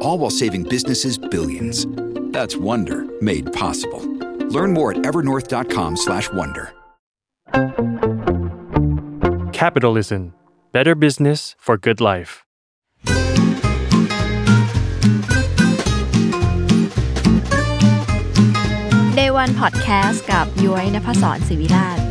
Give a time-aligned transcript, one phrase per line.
[0.00, 1.86] All while saving businesses billions.
[2.36, 4.02] That's Wonder made possible.
[4.56, 6.66] Learn more at evernorth.com/wonder.
[9.52, 10.34] Capitalism
[10.72, 12.44] Better Business for Good Life
[19.18, 22.07] Day One Podcast กับย้อยนภศรศิวิราช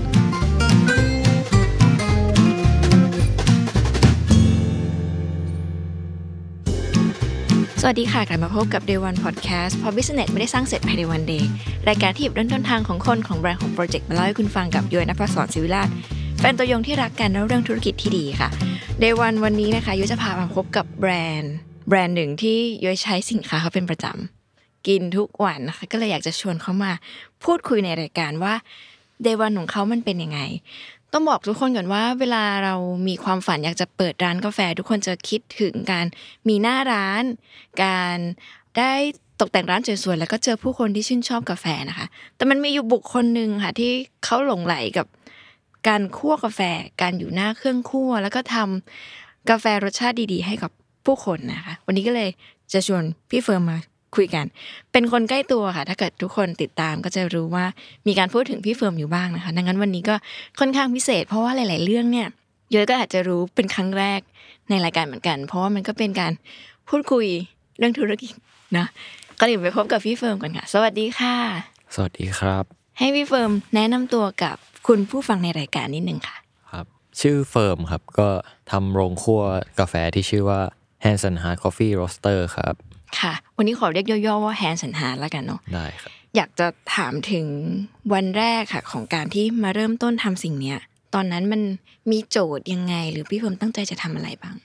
[7.90, 11.48] วัสดีค่ะ กลับมาพบกับ Day One Podcast เพราะ Business ไม่ได้สร้างเสร็จภายใน One Day
[11.88, 15.88] รายการที่หยิบเรื่องต้นทางของคนของแบรนด์ของโปรเจกต์มาเล่าให้คุณฟังกับยุ้ยนภศรศิวิราช
[16.38, 18.48] แฟนตัวยงที่รักการเล่าเรื่องธุรกิจที่ดีค่ะ
[19.02, 21.52] Day One วันนี้นะคะยุ้ยจะพามาพบกับแบรนด์
[21.88, 26.92] แบรนด์หนึ่งที่ยุ้ยใช้สินค้าเขาเป็นประจำกินทุกวันนะคะก็เลยอยากจะชวนเขามา
[27.44, 28.54] พูดคุยในรายการว่า
[29.22, 30.40] Day One ของเขามันเป็นยังไง
[31.12, 32.74] ต้องบอกทุกคนก่อนว่า เวลาเรา
[33.08, 36.06] มีความฝันอยากจะเปิดร้านกาแฟ ทุกคนจะคิดถึงการ
[36.48, 37.24] มีหน้าร้าน
[37.82, 38.16] การ
[38.78, 38.92] ได้
[39.40, 43.92] ตกแต่งร้านสวยๆแล้วก็เจอผู้คนที่ชื่นชอบกาแฟนะคะ แต่มันมีอยู่บุคคลหนึ่งค่ะที่
[44.24, 45.06] เขาหลงไหลกับ
[45.88, 46.60] การคั่วกาแฟ
[47.02, 50.70] การอยู่หน้าเครื่องคั่ว แล้วก็ทำกาแฟรสชาติดีๆ ให้กับ
[51.06, 52.30] ผู้คนนะคะ วันนี้ก็เลย
[52.72, 53.78] จะชวนพี่เฟิร์มมา
[54.16, 54.44] คุยกัน
[54.92, 57.64] เป็นคนใกล้ตัวค่ะ ถ้าเกิดทุกคนติดตามก็จะรู้ว่า
[58.06, 60.14] มีการพูดถึงพี่เฟิร์มอยู่บ้างนะคะ ดังนั้นวันนี้ก็
[60.60, 62.28] ค่อนข้างพิเศษ เพราะว่าหลาย ๆ เรื่องเนี่ย
[62.74, 64.20] ยุ้ยก็อาจจะรู้เป็นครั้งแรก
[64.70, 66.32] ในรายการเหมือนกัน เพราะว่ามันก็เป็นการ
[66.88, 67.26] พูดคุย
[67.78, 68.32] เรื่องธุรกิจ
[68.76, 68.86] นะ
[69.38, 71.34] ก็เดี๋ยวไปพบกับพี่เฟิร์มกันค่ะ สวัสดีค่ะ
[71.94, 72.64] สวัสดีครับ
[72.98, 74.56] ให้พี่เฟิร์มแนะนำตัวกับ
[74.88, 76.36] คุณผู้ฟังในรายการนิดนึงค่ะ
[76.72, 76.86] ครับ
[77.20, 78.28] ชื่อเฟิร์มครับ ก็
[78.70, 79.42] ทำโรงคั่ว
[79.78, 80.60] กาแฟที่ชื่อว่า
[81.04, 82.74] Hands and Heart Coffee Roaster ครับ
[83.20, 87.46] ค่ะ วันนี้ขอเรียกย่อๆว่า Hands and Heart แล้วกันเนาะได้ครับอยากจะถามถึง
[88.14, 90.78] วันแรกค่ะ ของการที่มาเริ่มต้นทำสิ่งเนี้ย
[91.14, 91.62] ตอนนั้นมัน
[92.10, 94.56] มีโจทย์ยังไง หรือพี่เฟิร์มตั้งใจจะทำอะไรบ้าง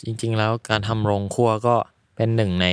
[0.00, 1.76] จริง ๆ แล้วการทำโรงคั่วก็
[2.16, 2.66] เป็นหนึ่งใน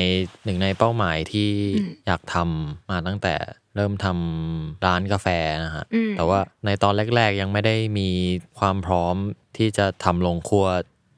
[0.45, 3.33] หนึ่งในเป้าหมายที่อืมอยากทำมาตั้งแต่
[3.75, 5.27] เริ่มทำร้านกาแฟ
[5.63, 8.09] นะฮะอืมแต่ว่าในตอนแรก ๆ ยังไม่ได้มี
[8.59, 9.15] ความพร้อม
[9.57, 10.65] ที่จะทำโรงคั่ว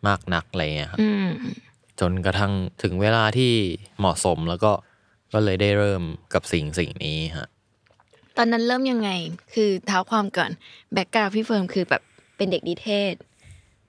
[0.08, 1.28] มากนักอะไรเงี้ยครับอืม
[2.00, 3.54] จนกระทั่งถึงเวลาที่
[4.00, 4.72] เหมาะสมแล้วก็
[5.34, 7.50] ก็เลยได้เริ่มกับสิ่งสิ่งนี้ฮะ
[8.38, 9.10] ตอนนั้นเริ่มยังไง
[9.54, 10.52] คือเท้าความก่อน
[10.94, 12.02] background พี่เฟิร์มคือแบบ
[12.38, 13.16] เป็นเด็กนิเทศ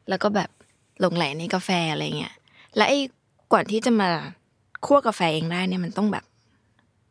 [0.09, 0.51] แล้วก็แบบ
[1.01, 2.35] หลงไหลในกาแฟอะไรเงี้ย
[2.77, 2.99] และไอ้
[3.53, 4.11] ก่อนที่จะมา
[4.87, 6.25] คั่วกาแฟเองได้เนี่ยมันต้องแบบ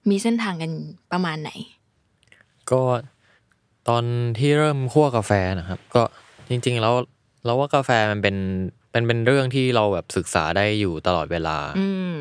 [0.09, 0.71] มีเส้นทางกัน
[1.11, 1.51] ประมาณไหน
[2.71, 2.81] ก็
[3.89, 4.03] ตอน
[4.39, 6.03] ที่เริ่มคั่วกาแฟนะครับ ก็
[6.49, 6.93] จริง ๆ แล้ว
[7.45, 8.35] เราว่ากาแฟมันเป็น
[8.91, 12.15] เป็นเป็นเรื่องที่เราแบบศึกษาได้อยู่ตลอดเวลา อืม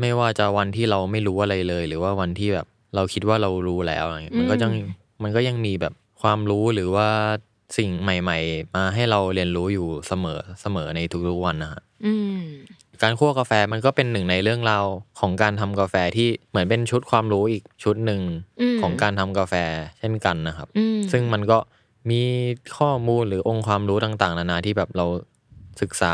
[0.00, 4.72] ไม่ว่าจะวันที่เราไม่รู้อะไรเลย หรือว่าวันที่แบบเราคิดว่าเรารู้แล้วอะไรเงี้ยมันก็ยัง
[5.22, 7.08] มันก็ยังมีแบบความรู้หรือว่า
[7.78, 12.40] สิ่งใหม่ ๆ มาให้เราเรียนรู้อยู่เสมอเสมอในทุกๆวันนะฮะอืม
[13.02, 14.84] การคั่วกาแฟมันก็เป็นหนึ่งในเรื่องราว
[15.20, 18.20] ของการทำกาแฟที่เหมือนเป็นชุดความรู้อีกชุดหนึ่ง
[18.60, 19.54] อืม ของการทำกาแฟ
[19.98, 21.58] เช่นกันนะครับ อืมซึ่งมันก็
[22.10, 22.22] มี
[22.78, 25.06] ข้อมูลหรือองค์ความรู้ต่างๆ นานาที่แบบเรา
[25.82, 26.12] ศึกษา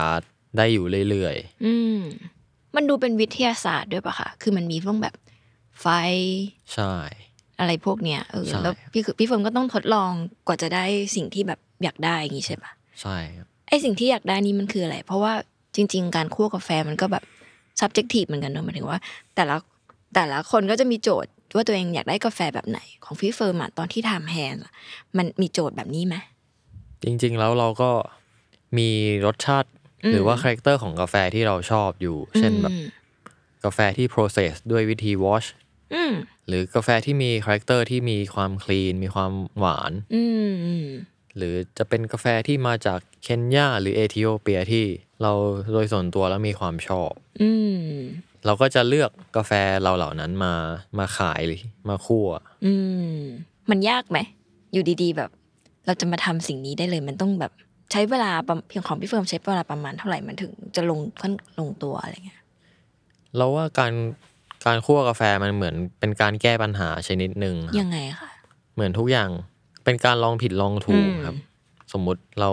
[0.56, 1.98] ได้อยู่เรื่อยอืม
[2.76, 5.14] มันดูเป็นวิทยาศาสตร์ด้วยปะคะคือมันมีพวกแบบ
[5.80, 6.92] ไฟๆใช่
[7.60, 10.10] อะไรพวกเนี้ยเออใช่แล้วพี่คือพี่เฟิร์มก็ต้องทดลอง
[10.46, 10.84] กว่าจะได้
[11.16, 12.70] สิ่งที่แบบอยากได้อย่างงี้ใช่ปะ
[13.00, 15.32] ใช่ครับไอสิ่งที่อยากได้นี่มันคืออะไร เพราะว่า
[15.76, 17.24] จริง ๆ การคั่วกาแฟมันก็แบบ
[17.80, 18.98] subjective เหมือนกันเนอะหมายถึงว่า
[19.34, 19.56] แต่ละ
[20.14, 24.72] แต่ละคนก็จะมีโจทย์ว่าตัวเองอยากได้กาแฟแบบไหน ของพี่เฟิร์มอะตอนที่ทำ Hands อะ
[25.16, 26.16] มันมีโจทย์แบบนี้ไหม
[27.02, 27.90] จริง ๆ แล้วเราก็
[28.78, 28.88] มี
[29.26, 29.68] รสชาติ
[30.04, 32.86] อืมหรือว่า character ของกาแฟที่เราชอบอยู่ เช่นแบบอืม
[33.64, 35.48] กาแฟที่ process ด้วยวิธี wash
[35.94, 36.12] อืม
[36.48, 40.88] หรือกาแฟที่มี character ที่มีความ clean มีความหวานอืมอืม
[41.36, 44.84] หรือจะเป็นกาแฟที่มาจากเคนยาหรือเอธิโอเปียที่
[45.22, 45.32] เรา
[45.72, 47.82] โดยส่วนตัวแล้วมีความชอบอืม
[48.44, 49.52] เราก็จะเลือกกาแฟ
[49.82, 50.52] เราเหล่านั้นมา
[50.98, 52.28] มาขายหรือมาคั่ว
[52.64, 52.72] อื
[53.16, 53.20] ม
[53.70, 54.18] มันยากไหม
[54.72, 55.30] อยู่ดีๆแบบ
[55.86, 57.52] เราจะมาทำสิ่งนี้ได้เลยมันต้องแบบ
[57.92, 62.40] ใช้เวลาประเพียงของพี่เฟิร์มใช้เวลาประมาณเท่าไหร่มันถึงจะลงค่อนลงตัวอะไรเงี้ย
[63.36, 63.92] เราว่าการ
[64.66, 68.30] การคั่วกาแฟมันเหมือนเป็นการแก้ปัญหาชนิดหนึ่งครับยังไงคะ
[68.74, 69.30] เหมือนทุกอย่าง
[69.84, 71.36] เป็นการลองผิดลองถูกอืมครับ
[71.92, 72.50] สมมุติเรา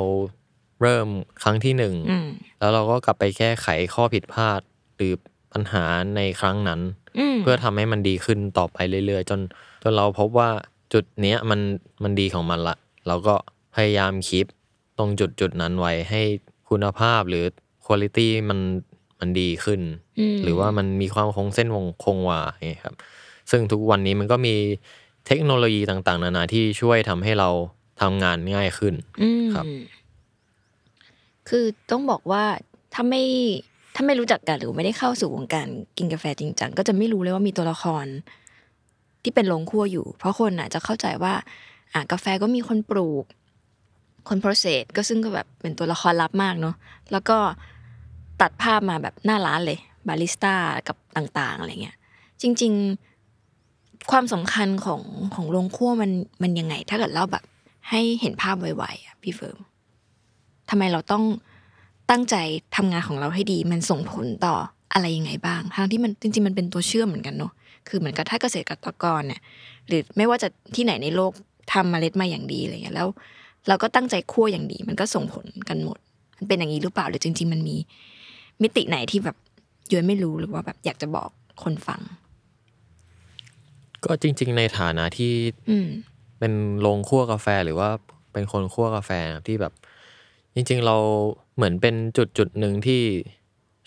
[0.81, 1.07] เริ่ม
[1.43, 2.27] ครั้งที่หนึ่งอืม
[2.59, 4.61] แล้วเราก็กลับไปแก้ไขข้อผิดพลาด
[4.95, 5.13] หรือ
[5.53, 5.83] ปัญหา
[6.15, 6.81] ในครั้งนั้น
[7.19, 9.39] อืมเพื่อทำให้มันดีขึ้นต่อไปเรื่อยๆ จน
[9.83, 10.49] จนเราพบว่า
[10.93, 11.59] จุดเนี้ยมัน
[12.03, 12.75] มันดีของมันละ
[13.07, 13.35] เราก็
[13.75, 14.47] พยายามคีป
[14.99, 16.21] ตรงจุดจุดนั้นไว้ให้
[16.69, 17.43] คุณภาพหรือ
[17.85, 18.59] คุณภาพมัน
[19.19, 19.81] มันดีขึ้น
[20.35, 22.95] มหรือว่ามันมีความคงเส้นวงคงวาอย่างเงี้ยครับ
[23.51, 24.55] ซึ่งทุกวันนี้มันก็มี
[25.27, 27.49] เทคโนโลยีต่างๆ นานาที่ช่วยทำให้เรา
[28.01, 29.65] ทำงานง่ายขึ้นอืมครับ
[31.49, 32.43] คือต้องบอกว่า
[32.93, 33.23] ถ้าไม่
[33.95, 35.67] ถ้าไม่รู้จักกันหรือไม่ได้เข้าสู่วงการ
[35.97, 38.05] กินกาแฟจริงจังก็จะไม่รู้เลยว่ามีตัวละคร
[39.23, 41.33] ที่เป็นโรงคั่วอยู่ เพราะคนอะจะเข้าใจว่า
[41.93, 43.25] อะกาแฟก็มีคนปลูก
[44.27, 46.75] คนโปรเซสก็ซึ่งก็แบบเป็นตัวละครลับมากเนาะ
[47.11, 47.37] แล้วก็
[48.41, 50.53] ตัดภาพมาแบบหน้าร้านเลยบาริสต้า
[50.87, 51.97] กับต่างๆอะไรเงี้ย
[52.41, 52.73] จริง
[53.41, 55.01] ๆความสำคัญของ
[55.35, 56.11] ของโรงคั่วมัน
[56.43, 57.43] มันยังไง ถ้าเกิดเล่าแบบ
[57.89, 59.57] ให้เห็นภาพไวๆอะพี่เฟิร์ม
[60.69, 61.23] ทำไมเราต้อง
[62.09, 62.35] ตั้งใจ
[62.75, 64.55] ทำงานของเราให้ดี มันส่งผลต่อ
[64.93, 67.53] อะไรยังไงบ้างทั้งที่มันจริง ๆ มันเป็นตัวเชื่อมเหมือนกันเนาะ
[67.87, 69.41] คือเหมือนกับถ้าเกษตรกรเนี่ย
[69.87, 71.31] หรือไม่ว่าจะที่ไหนในโลก
[71.73, 73.07] ทำเมล็ดมาอย่างดีอะไรเงี้ยแล้ว
[73.69, 75.99] เราก็ตั้งใจคั่วอย่างดี มันก็ส่งผลกันหมด
[76.37, 77.75] มันเป็นอย่างนี้หรือเปล่าหรือจริง ๆ มันมี
[78.61, 79.37] มิติไหนที่แบบ
[79.91, 81.29] ย้อยไม่รู้หรือว่าแบบอยากจะบอก
[81.63, 82.01] คนฟัง
[84.03, 85.33] ก็จริง ๆ ในฐานะที่
[85.69, 85.87] อืม
[86.39, 87.89] เป็นโรงคั่วกาแฟหรือว่า
[88.33, 89.73] เป็นคนคั่วกาแฟนะครับที่แบบ
[90.55, 90.97] จริง ๆ เรา
[91.55, 93.01] เหมือนเป็นจุดจุดหนึ่งที่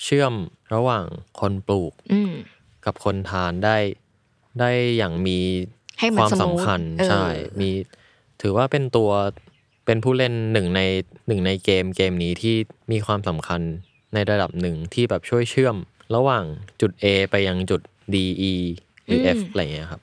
[0.04, 0.34] เชื่อม
[0.74, 1.04] ระหว่าง
[1.40, 2.32] คนปลูกอืม
[2.84, 3.76] กับคนทานได้
[4.60, 5.38] ได้อย่างมี
[5.98, 7.24] ให้มันความสมูทสำคัญเออใช่
[7.60, 7.70] มี
[8.40, 9.10] ถือว่าเป็นตัว
[9.84, 10.80] เป็นผู้เล่นหนึ่งใน
[11.28, 12.54] หนึ่งในเกมเกมนี้ที่
[12.92, 13.60] มีความสำคัญ
[14.14, 15.76] ในระดับหนึ่งที่แบบช่วยเชื่อม
[16.14, 16.44] ระหว่าง
[16.80, 17.80] จุด A ไปยังจุด
[18.14, 18.16] D
[18.50, 18.54] E
[19.06, 20.02] หรือ F อะไรอย่างเงี้ยครับ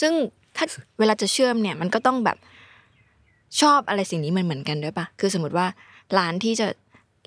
[0.00, 0.12] ซึ่ง
[0.56, 0.64] ถ้า
[0.98, 2.38] เวลาจะเชื่อมเนี่ยมันก็ต้องแบบ
[3.60, 5.66] ชอบอะไรสิ่งนี้มันเหมือนกันด้วยปะคือสมมติว่า
[6.18, 6.66] ร้านที่จะ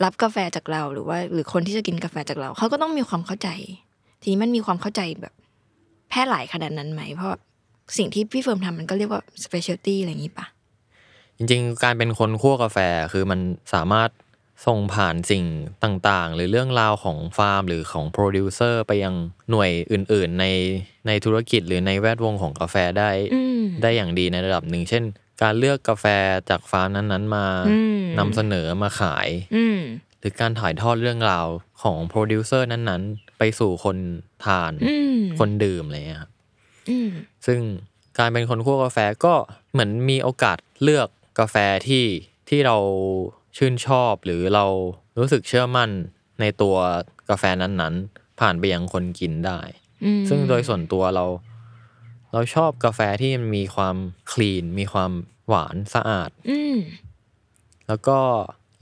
[0.03, 3.49] รับกาแฟจากเราหรือว่า หรือคนที่จะกินกาแฟจากเรา เขาก็ต้องมีความเข้าใจ
[4.21, 5.33] ทีนี้มันมีความเข้าใจแบบ
[6.09, 7.33] แพร่หลายขนาดนั้นไหม เพราะ
[7.97, 10.45] สิ่งที่พี่เฟิร์มทำมันก็เรียกว่า specialty อะไรอย่างนี้ปะ
[11.41, 12.77] จริงๆ การเป็นคนคั่วกาแฟ
[13.13, 13.39] คือมัน
[13.73, 14.09] สามารถ
[14.67, 15.45] ส่งผ่านสิ่ง
[15.83, 19.15] ต่างๆ หรือเรื่องราวของฟาร์ม หรือของโปรดิวเซอร์ไปยัง
[19.49, 20.45] หน่วยอื่น ๆ ใน
[21.07, 25.03] ในธุรกิจหรือในแวดวงของกาแฟได้อืมได้อย่างดีในระดับหนึ่ง เช่น
[25.41, 26.05] การเลือกกาแฟ
[26.49, 29.79] จากฟาร์มนั้นๆ มาอืมนำเสนอมาขายอืม
[30.19, 31.47] หรือการถ่ายทอดเรื่องราว
[31.81, 33.97] ของโปรดิวเซอร์นั้นๆ ไปสู่คน
[34.45, 36.31] ทานอืมคนดื่มอะไรอย่างเงี้ยครับ
[36.89, 37.09] อืม
[37.45, 37.59] ซึ่ง
[38.19, 39.33] การเป็นคนคั่วกาแฟก็
[39.71, 41.07] เหมือนมีโอกาสเลือก
[41.39, 41.55] กาแฟ
[41.87, 42.05] ที่
[42.49, 42.77] ที่เรา
[43.57, 44.65] ชื่นชอบหรือเรา
[45.17, 45.89] รู้สึกเชื่อมั่น
[46.39, 46.75] ในตัว
[47.29, 49.59] กาแฟนั้นๆ ผ่านไปยังคนกินได้
[50.03, 51.25] อืมซึ่งโดยส่วนตัวเรา
[52.33, 53.95] เราชอบกาแฟที่มันมีความ
[54.31, 55.11] คลีน มีความ
[55.47, 56.77] หวานสะอาดอืม
[57.87, 58.17] แล้วก็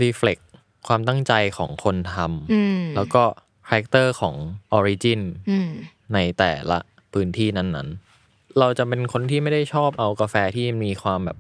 [0.02, 0.40] reflect
[0.88, 2.16] ความตั้งใจของคนทำ
[2.54, 3.24] อืมแล้วก็
[3.68, 4.36] character ของ
[4.74, 5.70] origin อืม
[6.14, 6.80] ในแต่ละ
[7.14, 11.38] พื้นที่นั้นๆ เราจะเป็นคนที่ไม่ได้ชอบเอากาแฟที่มีความแบบ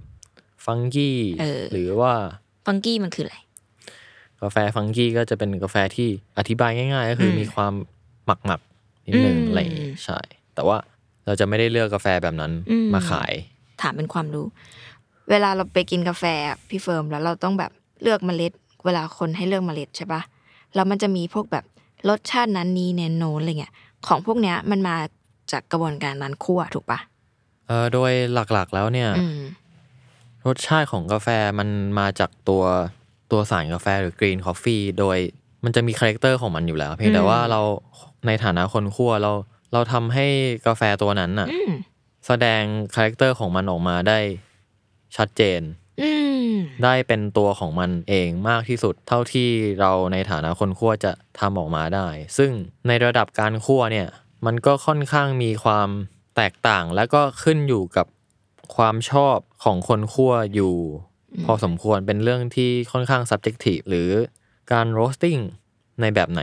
[0.69, 2.13] funky เออหรือว่า
[2.65, 3.35] funky มันคืออะไร
[4.41, 7.73] กาแฟ funky ก็จะเป็นกาแฟที่อธิบายง่าย ๆ ก็คืออมมีความ
[8.25, 10.19] หมักหมักๆนิดนึงอืมอะไรอย่างงี้ใช่
[10.55, 10.77] แต่ว่า
[11.25, 13.33] เราจะไม่ได้เลือกกาแฟแบบนั้นอืมมาขาย
[13.81, 14.45] ถามเป็นความรู้
[15.29, 17.71] เวลาเราไปกินกาแฟอะพี่เฟิร์มแล้วเราต้องแบบ
[18.01, 18.51] เลือกเมล็ด
[18.85, 20.21] เวลาคนให้เลือกเมล็ดใช่ปะ
[20.75, 21.65] แล้วมันจะมีพวกแบบ
[22.09, 23.73] รสชาตินั้นนี้นั้นโน้นอะไรเงี้ย
[24.07, 24.95] ของพวกเนี้ยมันมา
[25.51, 26.99] จากกระบวนการนั้นคั่วถูกปะ
[27.67, 29.39] เออโดยหลักๆแล้วเนี่ยอืม
[30.47, 31.27] รสชาติของกาแฟ
[31.59, 31.69] มัน
[31.99, 32.63] มาจากตัว
[33.31, 35.17] ตัวสารกาแฟหรือกรีน c o ฟฟี่โดย
[35.63, 37.61] มันจะมี character ของมันอยู่แล้ว เพียงแต่อืมว่าเรา
[38.27, 39.31] ในฐานะคนคั่วเรา
[39.73, 40.25] เราทำให้
[40.67, 41.71] กาแฟตัวนั้นน่ะอืม
[42.27, 42.63] แสดง
[42.95, 44.19] character ของมันออกมาได้
[45.17, 45.61] ชัดเจน
[46.01, 46.11] อื
[46.49, 46.53] ม
[46.83, 52.51] ได้เป็นตัวของมันเองมากที่สุด เท่าที่เราในฐานะคนคั่วจะทำออกมาได้ ซึ่ง
[52.87, 54.07] ในระดับการคั่วเนี่ย
[54.45, 55.89] มันก็ค่อนข้างมีความ
[56.35, 58.05] แตกต่าง และก็ขึ้นอยู่กับ
[58.75, 60.75] ความชอบของคนคั่วอยู่
[61.45, 64.09] พอสมควรเป็นเรื่องที่ค่อนข้าง subjective หรือ
[64.71, 65.41] การ roasting
[66.01, 66.41] ในแบบไหน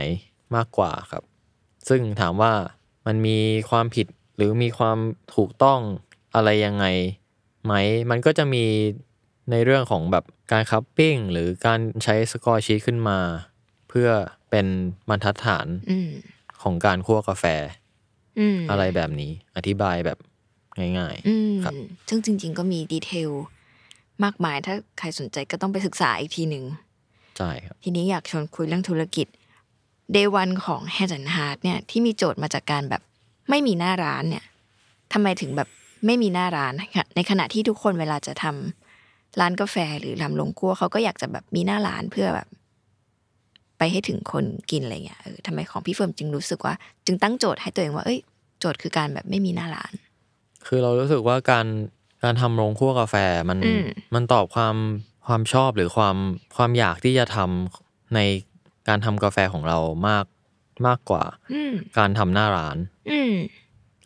[0.55, 1.23] มากกว่าครับ
[1.89, 2.53] ซึ่งถามว่า
[3.05, 3.37] มันมี
[3.69, 4.97] ความผิดหรือมีความ
[5.35, 5.79] ถูกต้อง
[6.35, 6.85] อะไรยังไง
[7.65, 7.73] ไหม
[8.09, 8.65] มันก็จะมี
[9.51, 13.19] ในเรื่องของแบบการ cupping หรือการใช้ score sheet ขึ้นมา
[13.89, 14.09] เพื่อ
[14.49, 14.67] เป็น
[15.09, 16.09] บรรทัดฐานอืม
[16.61, 17.45] ของการคั่วกาแฟ
[18.39, 20.17] อืมอะไรแบบนี้ อธิบายแบบ
[20.97, 21.73] ง่ายอืมครับ
[22.09, 23.31] ซึ่งจริง ๆ ก็มี detail
[24.23, 26.63] มากมาย ถ้าใครสนใจก็ต้องไปศึกษาอีกทีหนึ่ง
[27.37, 29.27] ใช่ครับทีนี้อยากชวนคุยเรื่องธุรกิจ
[30.15, 33.01] Day One ของ Hand and Heart เนี่ยที่มีโจทย์มาจากการแบบ
[33.49, 34.43] ไม่มีหน้าร้านเนี่ย
[35.13, 35.69] ทำไมถึงแบบ
[36.05, 42.47] ไม่มีหน้าร้านนะคะในขณะที่ทุกคนเวลาจะทำร้านกาแฟหรือทำโรงครัวเขาก็อยากจะแบบมีหน้าร้านเพื่อแบบ
[43.77, 46.73] ไปให้ถึงคนกินอะไรเงี้ยเออทำไมของพี่เฟิร์มจึงรู้สึกว่า
[47.05, 48.19] จึงตั้งโจทย์ให้ตัวเองว่า เอ้ย
[48.59, 49.93] โจทย์คือการแบบไม่มีหน้าร้าน
[50.67, 51.67] คือเรารู้สึกว่าการ
[52.23, 53.15] การทำโรงคั่วกาแฟ
[53.49, 54.75] มันอืมมันตอบความ
[55.27, 56.17] ความชอบหรือความ
[56.57, 58.19] ความอยากที่จะทำใน
[58.87, 60.25] การทำกาแฟของเรามาก
[60.87, 62.77] มากกว่าอืมการทำหน้าร้าน
[63.11, 63.33] อืม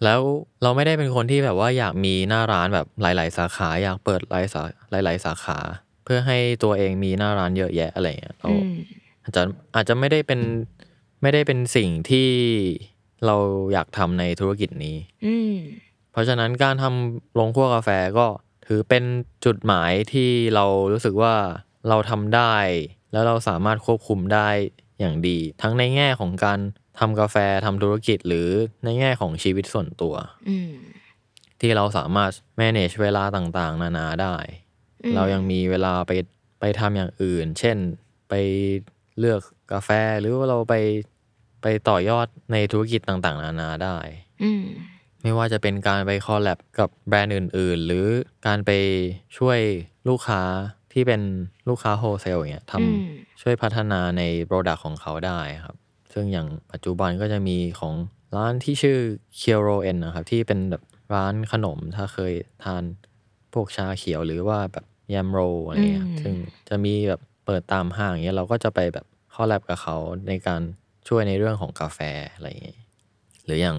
[0.04, 0.20] แล้ว
[0.64, 5.58] เราไม่ได้เป็นคนที่แบบว่าอยากมีหน้าร้านแบบหลาย ๆ สาขาอยากเปิดหลายสาหลาย ๆ สาขา
[6.04, 8.74] เพื่อให้ตัวเองมีหน้าร้านเยอะแยะอะไรเงี้ยเราอืม
[9.24, 9.42] อาจจะ
[9.76, 10.42] อาจจะไม่ได้เป็น
[11.22, 12.30] ไม่ได้เป็นสิ่งที่
[13.26, 13.36] เรา
[13.74, 15.56] อยากทำในธุรกิจนี้ อืม
[16.12, 18.26] เพราะฉะนั้นการทำโรงคั่วกาแฟก็
[18.68, 19.04] ถือเป็น
[19.46, 21.36] จุดหมายที่เรารู้สึกว่า
[21.90, 22.56] เราทำได้
[23.12, 24.50] แล้วเราสามารถควบคุมได้
[25.00, 26.60] อย่างดี ทั้งในแง่ของการ
[27.00, 28.50] ทำกาแฟทำธุรกิจหรือ
[28.84, 30.16] ในแง่ของชีวิตส่วนตัว
[30.50, 30.72] อืม
[31.60, 34.36] ที่เราสามารถ manage เวลาต่างๆ นานาได้
[35.04, 36.12] อืมเรายังมีเวลาไป
[36.60, 37.78] ไปทำอย่างอื่น เช่น
[38.30, 38.34] ไป
[39.20, 39.42] เลือก
[39.72, 39.90] กาแฟ
[40.20, 40.76] หรือว่าเราไป
[41.62, 43.98] ไปต่อยอดในธุรกิจต่างๆ นานาได้
[44.44, 44.66] อืม
[45.24, 48.06] ไม่ว่าจะเป็นการไป collab กับแบรนด์อื่น ๆ หรือ
[48.48, 48.72] การไป
[49.38, 49.60] ช่วย
[50.08, 50.42] ลูกค้า
[50.94, 51.22] ที่เป็น
[51.68, 55.76] ลูกค้า wholesale อย่างเงี้ยอืมทำช่วยพัฒนาใน product ของเขาได้ครับ
[56.14, 57.94] ซึ่งอย่างปัจจุบันก็จะมีของ
[58.36, 58.98] ร้านที่ชื่อ
[59.40, 62.84] k i o r o N นะครับ ที่เป็นแบบร้านขนมถ้าเคยทาน
[63.54, 66.34] พวกชาเขียวหรือว่าแบบแยมโรลอะไรเงี้ยอืมซึ่ง
[66.70, 69.98] จะมีแบบเปิดตามห้างอย่างเงี้ยเราก็จะไปแบบ collab กับเขา
[70.28, 70.62] ในการ
[71.08, 72.00] ช่วยในเรื่องของกาแฟ
[72.34, 72.80] อะไรอย่างเงี้ย
[73.46, 73.78] หรืออย่าง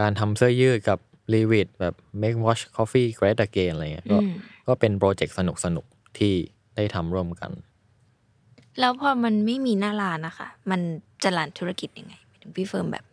[0.00, 0.98] การทำเสื้อยืดกับ
[1.34, 4.34] l e v i t แบบ make washed coffee great again อะไรเงี้ยก็อืม
[4.66, 5.40] ก็เป็น project ส
[5.76, 6.34] นุกๆที่
[6.76, 7.50] ได้ทำร่วมกัน
[8.80, 10.80] แล้วพอมันไม่มีหน้าร้านนะคะ มัน
[11.22, 13.04] จะ run ธุรกิจยังไงหมายถึงพี่เฟิร์มแบบ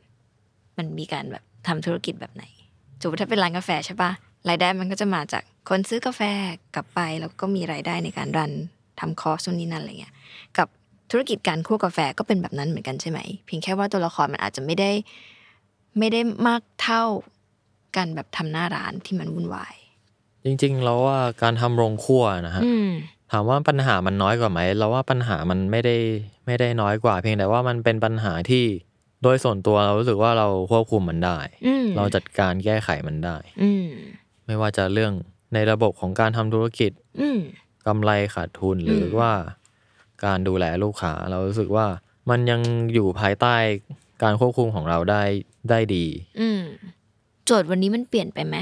[0.77, 2.43] มันมีการแบบทำธุรกิจแบบไหน
[3.01, 4.11] สมมติถ้าเป็นร้านกาแฟใช่ปะ
[4.49, 6.21] รายได้มันก็จะมาจากคนซื้อกาแฟ
[6.75, 8.51] กลับไปแล้วก็มีรายได้ในการรัน
[8.99, 10.13] ทำคอร์สนู่นนี่นั่นอะไรเงี้ย
[10.57, 10.67] กับ
[11.11, 14.91] ธุรกิจการคั่วกาแฟก็เป็นแบบนั้นเหมือนกันใช่ไหมเพียงแค่ว่าตัวละครมันอาจจะไม่ได้
[15.97, 17.03] ไม่ได้มากเท่า
[17.95, 19.75] กันแบบทำหน้าร้านที่มันวุ่นวาย
[20.45, 22.89] จริงๆเราว่าการทำโรงครัวนะฮะอืม
[23.31, 25.97] ถามว่าปัญหามันน้อยกว่าไหมเราว่าปัญหามันไม่ได้
[26.45, 28.65] ไม่ได้น้อยกว่า เพียงแต่ว่ามันเป็นปัญหาที่
[29.23, 33.87] โดยส่วนตัวเรารู้สึกว่าเราควบคุมมันได้อืมเราจัดการแก้ไขมันได้ อืม
[34.45, 35.13] ไม่ว่าจะเรื่อง
[35.53, 37.39] ในระบบของการทำธุรกิจ อืม
[37.87, 39.31] กำไรขาดทุนหรือว่า
[40.25, 41.85] การดูแลลูกค้า เรารู้สึกว่า
[42.29, 42.61] มันยัง
[42.93, 43.55] อยู่ภายใต้
[44.23, 45.23] การควบคุมของเราได้
[45.69, 46.05] ได้ดี
[46.39, 46.61] อืม
[47.45, 48.55] โจทย์วันนี้มันเปลี่ยนไปไหม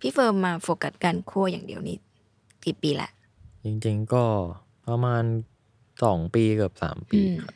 [0.00, 1.96] พี่เฟิร์มมาโฟกัสการคั่วอย่างเดียวนี่
[2.64, 3.08] กี่ปีละ
[3.64, 4.24] จริงๆก็
[4.88, 5.22] ประมาณ
[6.04, 7.54] สองปีเกือบสามปีอืมครับ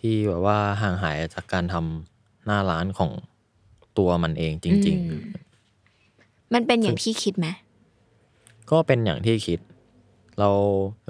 [0.00, 3.10] ที่แบบว่าห่างหายจากการทำหน้าร้านของ
[3.98, 4.74] ตัวมันเองจริง
[5.10, 5.22] อืม
[6.54, 9.60] มันเป็นอย่างที่คิดไหมๆก็เป็นอย่างที่คิด
[10.38, 10.50] เรา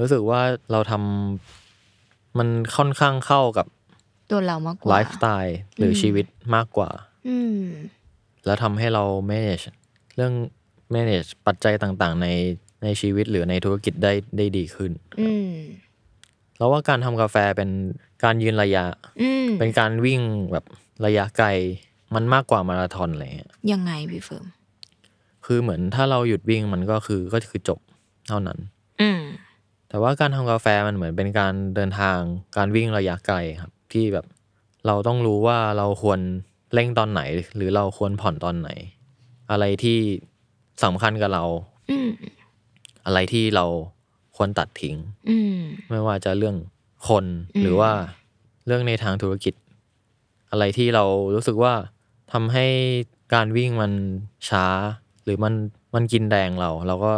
[0.00, 0.40] รู้สึกว่า
[0.72, 3.66] เราทำมันค่อนข้างเข้ากับ
[4.30, 6.90] ตัวเรามากกว่าไลฟ์สไตล์หรืออมชีวิตมากกว่า
[7.28, 7.62] อืม
[8.45, 9.64] แล้วทำให้เรา manage
[10.16, 10.33] เรื่อง
[10.95, 12.28] manage ปัจจัยต่างๆ ใน
[12.83, 15.50] ในชีวิตหรือในธุรกิจได้ได้ดีขึ้นอืม
[16.56, 17.71] เราว่าการทำกาแฟเป็น
[18.25, 18.85] การยืนระยะ
[19.23, 20.21] อืมเป็นการวิ่ง
[20.52, 20.64] แบบ
[21.06, 21.49] ระยะไกล
[22.14, 24.45] มันมากกว่ามาราธอนอะไรเงี้ยยังไงพี่เฟิร์ม
[25.47, 27.80] คือเหมือนถ้าเราหยุดวิ่งมันก็คือก็คือจบ
[28.28, 28.59] เท่านั้น
[29.00, 29.21] อืม
[29.88, 32.18] แต่ว่าการทำกาแฟมันเหมือนเป็นการเดินทาง
[32.56, 34.26] การวิ่งระยะไกลครับ ที่แบบ
[34.86, 36.20] เราต้องรู้ว่าเราควร
[36.74, 37.22] เร่งตอนไหน
[37.56, 38.68] หรือเราควรผ่อนตอนไหน
[39.50, 39.98] อะไรที่
[40.84, 41.44] สำคัญกับเรา
[41.90, 42.10] อืม
[43.06, 43.64] อะไรที่เรา
[44.36, 44.96] ควรตัดทิ้ง
[45.30, 45.58] อืม
[45.90, 46.56] ไม่ว่าจะเรื่อง
[47.08, 47.24] คน
[47.54, 47.90] อืมหรือว่า
[48.66, 49.54] เรื่องในทางธุรกิจ
[50.50, 51.74] อะไรที่เรารู้สึกว่า
[52.32, 52.66] ทำให้
[53.34, 53.92] การวิ่งมัน
[54.48, 54.66] ช้า
[55.24, 55.54] หรือมัน
[55.94, 57.12] มันกินแรงเรา เราก็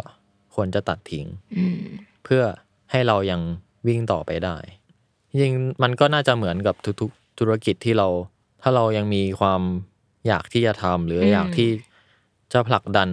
[0.54, 1.26] ควรจะตัดทิ้ง
[1.58, 1.80] อืม
[2.24, 2.42] เพื่อ
[2.90, 3.40] ให้เรายัง
[3.86, 4.56] วิ่งต่อไปได้
[5.30, 8.08] จริงๆมันก็น่าจะเหมือนกับทุกๆ ธุรกิจที่เรา
[8.62, 9.62] ถ้าเรายังมีความ
[10.26, 11.70] อยากที่จะทำหรืออมอยากที่
[12.52, 13.08] จะผลักดัน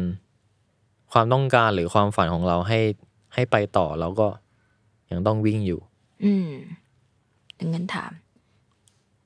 [1.12, 2.80] ความต้องการหรือความฝันของเราให้
[3.34, 4.28] ให้ไปต่อเราก็
[5.12, 5.80] ยังต้องวิ่งอยู่
[6.26, 6.50] อืม
[7.60, 8.12] ดังนั้นถาม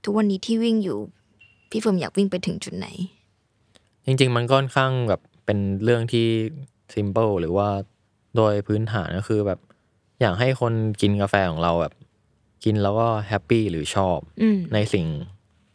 [0.04, 0.98] ทุกวันนี้ที่วิ่งอยู่
[1.70, 2.88] พี่เฟิร์มอยากวิ่งไปถึงจุดไหน
[4.06, 6.28] จริง ๆ มันก็ค่อนข้างแบบเป็นเรื่องที่
[6.94, 7.70] simple หรือว่า
[8.36, 9.60] โดยพื้นฐานก็คือแบบ
[10.22, 11.94] อยากให้คนกินกาแฟของเราแบบ
[12.64, 15.06] กินแล้วก็ happy หรือชอบอืมในสิ่ง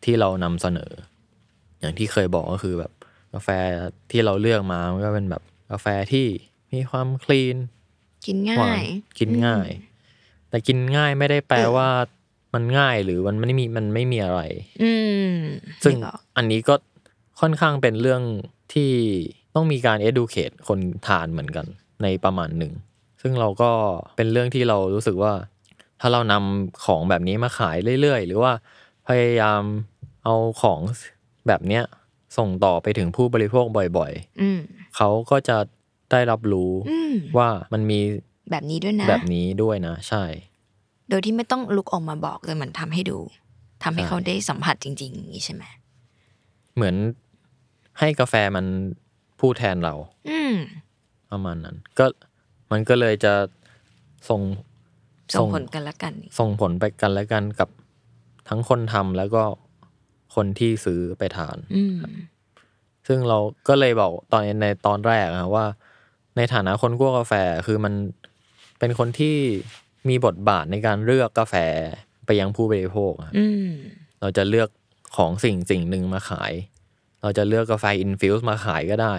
[0.05, 0.91] ที่เรานำเสนอ
[1.81, 2.93] อย่างที่เคยบอกก็คือแบบ
[3.35, 3.49] กาแฟ
[4.11, 6.27] ที่เราเลือกมามันก็เป็นแบบกาแฟที่
[6.73, 7.57] มีความคลีน
[8.27, 8.85] กินหวง่านย
[9.19, 9.69] กินง่าย
[10.49, 11.89] แต่กินง่ายไม่ได้แปลว่า
[12.55, 14.41] มันง่ายหรือมันไม่มีมันไม่มีอะไร
[14.83, 14.93] อื
[15.29, 15.35] ม
[15.85, 16.75] ซึ่งนึกออกอันนี้ก็
[17.41, 18.23] ค่อนข้างเป็นเรื่อง
[18.75, 18.91] ที่
[19.55, 21.67] ต้องมีการ educate คนทานเหมือนกัน
[22.03, 22.73] ในประมาณหนึ่ง
[23.23, 23.71] ซึ่งเราก็
[24.17, 25.33] เป็นเรื่องที่เรารู้สึกว่า
[26.01, 28.53] ถ้าเรานำของแบบนี้มาขายเรื่อยๆ หรือว่า
[29.09, 29.63] พยายาม
[30.25, 30.81] เอาของ
[31.47, 31.85] แบบเนี้ย
[32.37, 33.67] ส่งต่อไปถึงผู้บริโภค
[33.99, 35.57] บ่อยอืมๆเขาก็จะ
[36.11, 38.01] ได้รับรู้อืมว่ามันมี
[38.51, 40.25] แบบนี้ด้วยนะ แบบนี้ด้วยนะ ใช่
[41.09, 43.19] โดยที่ไม่ต้องลุกออกมาบอกเลยเหมือนทำให้ดู
[43.85, 45.63] ทำให้ใช่เขาได้สัมผัสจริงๆอย่างนี้ใช่ไหม
[46.75, 46.95] เหมือน
[47.99, 48.67] ให้กาแฟมัน
[49.41, 49.95] พูดแทนเรา
[50.31, 50.55] อืม
[51.31, 52.07] ประมาณนั้น ก็
[52.73, 53.35] มันก็เลยจะ
[54.29, 54.41] ส่ง
[55.35, 57.69] ส่งผลกันละกัน ส่งผลไปกันและกันกับ
[58.49, 59.43] ทั้งคนทำแล้วก็
[60.35, 61.97] คนที่ซื้อไปทานอืม
[63.07, 63.39] ซึ่งเรา
[63.69, 65.67] ก็เลยบอกตอนในตอนแรกอะว่า
[66.37, 67.33] ในฐานะคนคั่วกาแฟ
[67.67, 67.95] คือมัน
[68.79, 69.37] เป็นคนที่
[70.09, 71.55] มีบทบาทในการเลือกกาแฟ
[72.27, 73.71] ไปยังผู้บริโภคอะอืม
[74.21, 74.69] เราจะเลือก
[75.17, 76.53] ของสิ่งสิ่งหนึ่งมาขาย
[77.23, 79.17] เราจะเลือกกาแฟ infuse มาขายก็ได้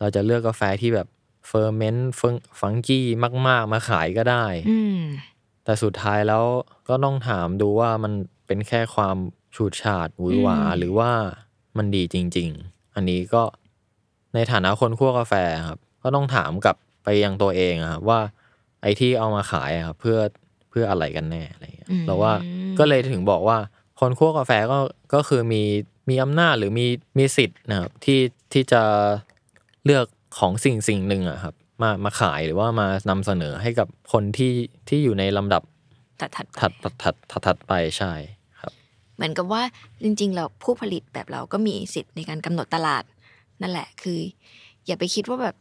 [0.00, 1.08] เราจะเลือกกาแฟที่แบบ
[1.48, 3.06] ferment funky
[3.48, 5.00] มาก ๆ มาขายก็ได้อืม
[5.64, 6.44] แต่สุดท้ายแล้ว
[6.88, 8.12] ก็ต้องถามดูว่ามัน
[8.46, 9.16] เป็นแค่ความ
[9.56, 11.10] ฉูดฉาดหวือหวาอืม หรือว่า
[11.78, 13.42] มันดีจริง ๆ อันนี้ก็
[14.34, 15.34] ในฐานะคนคั่วกาแฟ
[15.68, 18.20] ครับ ก็ต้องถามกลับไปยังตัวเองอะครับว่า
[18.82, 20.18] ไอ้ที่เอามาขายอะครับเพื่อ
[20.70, 22.32] เพื่ออะไรกันแน่อะไรเงี้ยเราว่า
[22.78, 23.58] ก็เลยถึงบอกว่า
[24.00, 24.78] คนคั่วกาแฟก็
[25.14, 25.62] ก็คือมี
[26.08, 26.86] มีอำนาจหรือมี
[27.18, 28.20] มีสิทธิ์นะครับที่
[28.52, 28.82] ที่จะ
[29.84, 30.06] เลือก
[30.38, 34.52] ของสิ่งสิ่งหนึ่งอะครับ มามาขายหรือว่ามานำเสนอให้กับคนที่
[34.88, 35.62] ที่อยู่ในลำดับ
[36.20, 38.12] ถัดถัดๆไปถัดถัดถัดถัดถัดไปใช่
[38.60, 38.72] ครับ
[39.16, 39.62] เหมือนกับว่า
[40.04, 43.04] จริงๆเราผู้ผลิตแบบเราก็มีสิทธิ์ในการกำหนดตลาด
[43.62, 44.18] นั่นแหละ คือ
[44.86, 45.56] อย่าไปคิดว่าแบบ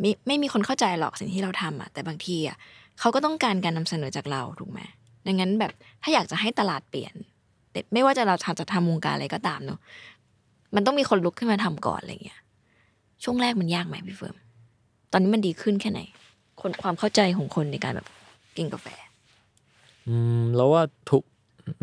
[0.00, 2.56] ไม่ไม่มีคนเข้าใจหรอกสิ่งที่เราทำอะแต่บางทีอะ
[3.00, 4.80] เขาก็ต้องการการนำเสนอจากเราถูกไหม
[5.26, 7.14] ดังนั้นแบบถ้าอยากจะให้ตลาดเปลี่ยน
[7.72, 9.80] แต่ไม่ว่าจะเราทำจะทำวงการอะไรก็ตามเนอะ
[10.74, 12.40] มันต้องมีคนลุกขึ้นมาทำก่อนอะไรเงี้ย
[13.24, 14.45] ช่วงแรกมันยากไหมพี่เฟิร์มต
[15.16, 16.00] อนนี้มันดีขึ้นแค่ไหน
[16.60, 18.08] คนความเข้าใจของคนในการแบบ
[18.56, 18.86] กินกาแฟ
[20.08, 21.22] อืมแล้วว่าทุก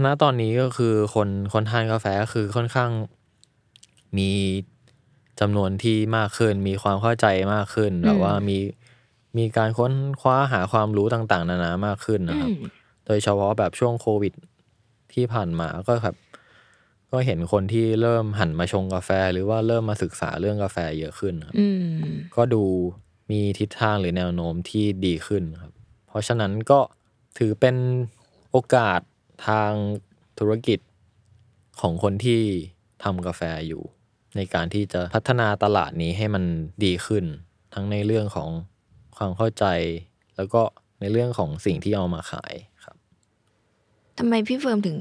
[0.04, 2.91] ณตอนนี้ก็คือคนคนทานกาแฟก็คือค่อนข้าง
[4.17, 4.32] มี
[5.39, 8.58] จำนวนที่มากขึ้น มีความเข้าใจมากขึ้นแบบว่ามี
[9.38, 12.50] มีการค้นคว้าหาความรู้ต่างๆ นานามากขึ้นนะครับ
[13.06, 14.34] โดยเฉพาะแบบช่วงโควิด
[15.13, 16.15] ที่ผ่านมาก็แบบ
[17.12, 22.63] ก็เห็นคนที่เริ่มหันมาชงกาแฟ หรือว่าเริ่มมาศึกษาเรื่องกาแฟเยอะขึ้นครับอืมก็ดู
[23.32, 25.72] มีทิศทางหรือแนวโน้มที่ดีขึ้นครับ
[26.08, 26.80] เพราะฉะนั้นก็
[27.38, 27.76] ถือเป็น
[28.52, 29.00] โอกาส
[29.48, 29.72] ทาง
[30.40, 30.80] ธุรกิจ
[31.82, 32.42] ของคนที่
[33.04, 33.82] ทำกาแฟอยู่
[34.36, 36.44] ในการที่จะพัฒนาตลาดนี้ให้มัน
[36.86, 37.26] ดีขึ้น
[37.74, 38.50] ทั้งในเรื่องของ
[39.18, 39.66] ความเข้าใจ
[40.36, 40.62] แล้วก็
[41.00, 42.54] ในเรื่องของสิ่งที่เอามาขาย
[42.86, 42.96] ครับ
[44.18, 44.98] ทำไมพี่เฟิร์มถึง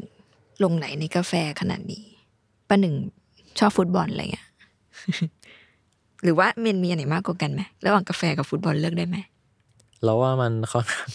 [0.64, 2.04] ลงไหลในกาแฟขนาดนี้
[2.68, 2.94] ป้าหนึ่ง
[3.58, 4.48] ชอบฟุตบอลอะไรเงี้ย
[6.22, 9.16] หรือว่าเมนมีอันไหนมากกว่ากันไหมระหว่างกาแฟกับฟุตบอลเลือกได้ไหม
[10.04, 11.10] แล้วว่ามันค่อนข้าง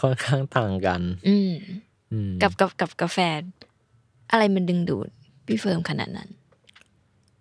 [0.00, 1.52] ค่อนข้างต่างกันอืม
[2.12, 3.18] อืมกับกับกับกาแฟ
[4.30, 5.08] อะไรมันดึงดูด
[5.46, 6.28] พี่เฟิร์มขนาดนั้น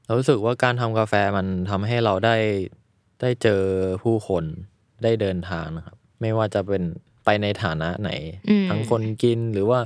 [0.05, 2.37] เรารู้สึกว่าการทำกาแฟมันทำให้เราได้
[3.21, 3.61] ได้เจอ
[4.03, 4.43] ผู้คน
[5.03, 6.83] ได้เดินทางนะครับ ไม่ว่าจะเป็น
[7.25, 8.11] ไปในฐานะไหน
[8.49, 9.79] อืมทั้งคนกินหรือว่า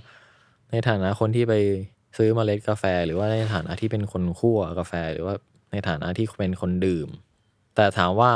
[0.71, 1.53] ในฐานะคนที่ไป
[2.17, 5.36] ซื้อเมล็ดกาแฟ หรือว่าในฐานะที่เป็นคนคั่วกาแฟ หรือว่า
[5.71, 7.08] ในฐานะที่เป็นคนดื่ม
[7.75, 8.32] แต่ถามว่า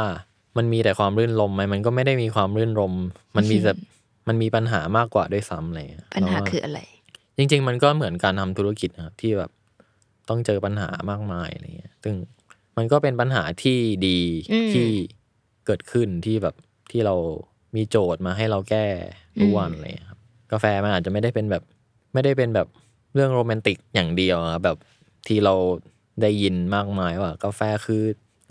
[0.58, 2.94] มันมีแต่ความรื่นรมไหมมันก็ไม่ได้มีความรื่นรม
[3.36, 3.74] มันมีแต่
[4.28, 6.80] มันมีปัญหามากกว่าด้วยซ้ำอะไรเลยปัญหาเรว่คืออะไร
[7.38, 9.52] จริง ๆ มันก็เหมือนการทำธุรกิจนะครับที่แบบ
[10.30, 12.16] ต้องเจอปัญหามากมายอะไรเงี้ยซึ่ง
[12.78, 14.20] มันก็เป็นปัญหาที่ดี
[14.52, 14.88] อืมที่
[15.66, 16.56] เกิดขึ้นที่แบบ
[16.92, 17.16] ที่เรา
[17.76, 18.86] มีโจทย์มาให้เราแก้
[19.40, 20.20] ทุกวันอะไรเงี้ยครับ
[20.52, 21.64] กาแฟมันอาจจะไม่ได้เป็นแบบ
[22.14, 22.68] ไม่ได้เป็นแบบ
[23.14, 24.78] เรื่องโรแมนติกอย่างเดียวอะแบบ
[25.28, 25.54] ที่เรา
[26.22, 28.04] ได้ยินมากมายว่า กาแฟคือ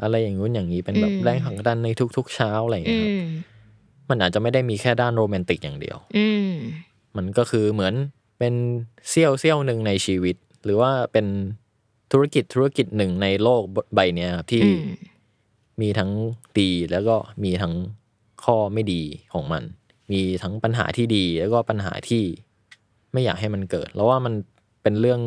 [0.03, 3.29] อะไรอย่างงู้นอย่างนี้เป็นแบบอืมแรงผลักดันในทุก ๆ เช้าอะไรอย่างอืเงี้ยครับม
[4.11, 6.53] มันอาจจะไม่ได้มีแค่ด้านโรแมนติกอย่างเดียว อืม
[7.17, 7.95] มันก็คือเหมือน
[8.39, 8.55] เป็น
[9.09, 11.27] เสี้ยวเสี้ยวหนึ่งในชีวิต หรือว่าเป็น
[12.13, 13.63] ธุรกิจธุรกิจหนึ่งในโลก
[13.95, 14.83] ใบเนี้ยครับที่อืม
[15.81, 16.11] มีทั้ง
[16.61, 17.75] ดีแล้วก็มีทั้ง
[18.45, 19.63] ข้อไม่ดีของมัน
[20.13, 22.23] มีทั้งปัญหาที่ดี แล้วก็ปัญหาที่
[23.13, 24.35] ไม่อยากให้มันเกิด แล้วว่ามัน
[24.83, 25.21] เป็นเรื่อง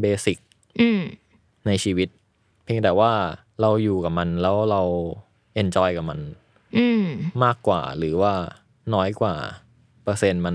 [0.00, 0.38] basic
[0.80, 1.00] อืม
[1.66, 2.08] ในชีวิต
[2.64, 3.12] เพียงแต่ว่า
[3.60, 4.82] เราอยู่กับมันแล้วเรา
[5.54, 6.20] enjoy กับมัน
[6.76, 7.06] อืม
[7.44, 8.32] มากกว่าหรือว่า
[8.94, 9.34] น้อยกว่า
[10.04, 10.54] เปอร์เซ็นต์มัน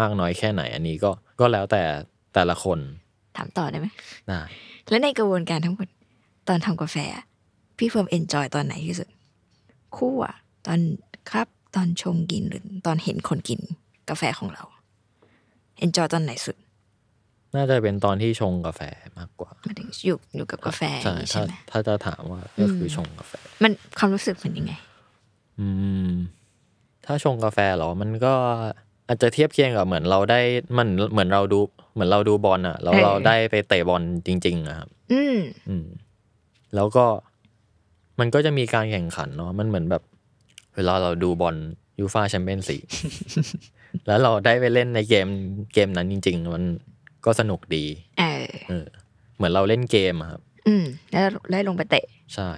[0.00, 1.82] มากน้อยแค่ไหน อันนี้ก็ก็แล้วแต่
[2.34, 2.78] แต่ละคน
[3.36, 3.86] ถามต่อได้ไหม
[4.28, 4.40] ได้
[4.88, 5.88] และในกระบวนการทั้งหมด
[6.48, 7.24] ตอนทำกาแฟอะ
[7.78, 9.08] พี่เฟิร์ม enjoy ตอนไหนที่สุด
[9.96, 10.34] คั่วอะ
[10.66, 10.80] ตอน
[11.30, 13.60] ครับ ตอนชงกินหรือตอนเห็นคนกิน
[14.08, 14.64] กาแฟของเรา
[15.84, 16.56] enjoy ตอนไหนสุด
[17.56, 18.80] น่าจะเป็นตอนที่ชงกาแฟ
[19.18, 23.32] มากกว่าหมายถึงอยู่อยู่กับกาแฟอใช่ย่างนี้ถ้าใช่ไหมถ้าจะถามว่าก็คือชงกาแฟ
[23.62, 24.72] มันความรู้สึกเป็นยังไง
[25.60, 25.68] อื
[26.10, 26.12] ม
[27.06, 28.34] ถ้าชงกาแฟเหรอมันก็
[29.08, 30.40] อาจจะเทียบเคียงกับเหมือนเราได้
[30.78, 31.60] มันเหมือนเราดู
[31.94, 35.86] เหมือนเราดูบอลอะแล้วเออเราได้ไปเตะบอลจริงๆอะครับ อืมอืม
[36.74, 37.06] แล้วก็
[38.20, 40.02] มันก็จะมีการแข่งขันเนาะมันเหมือนแบบ
[40.76, 41.56] เวลาเราดูบอล
[41.98, 42.84] ยูฟาแชมเปี้ยนส์ลีก
[44.06, 45.26] แล้วเราได้ไปเล่นในเกม
[45.74, 46.64] เกมนั้นจริง ๆ มัน
[47.24, 47.84] ก็สนุกดี
[48.18, 48.86] เออเออ
[49.36, 52.04] เหมือนเราเล่นเกมอะครับ อืม แล้วได้ลงไปเตะ
[52.34, 52.50] ใช่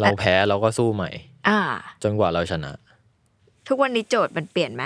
[0.00, 1.10] เราแพ้เราก็สู้ใหม่
[1.48, 1.58] อ่า
[2.02, 2.72] จนกว่าเราชนะ
[3.68, 4.84] ทุกวันนี้โจทย์มันเปลี่ยนไหม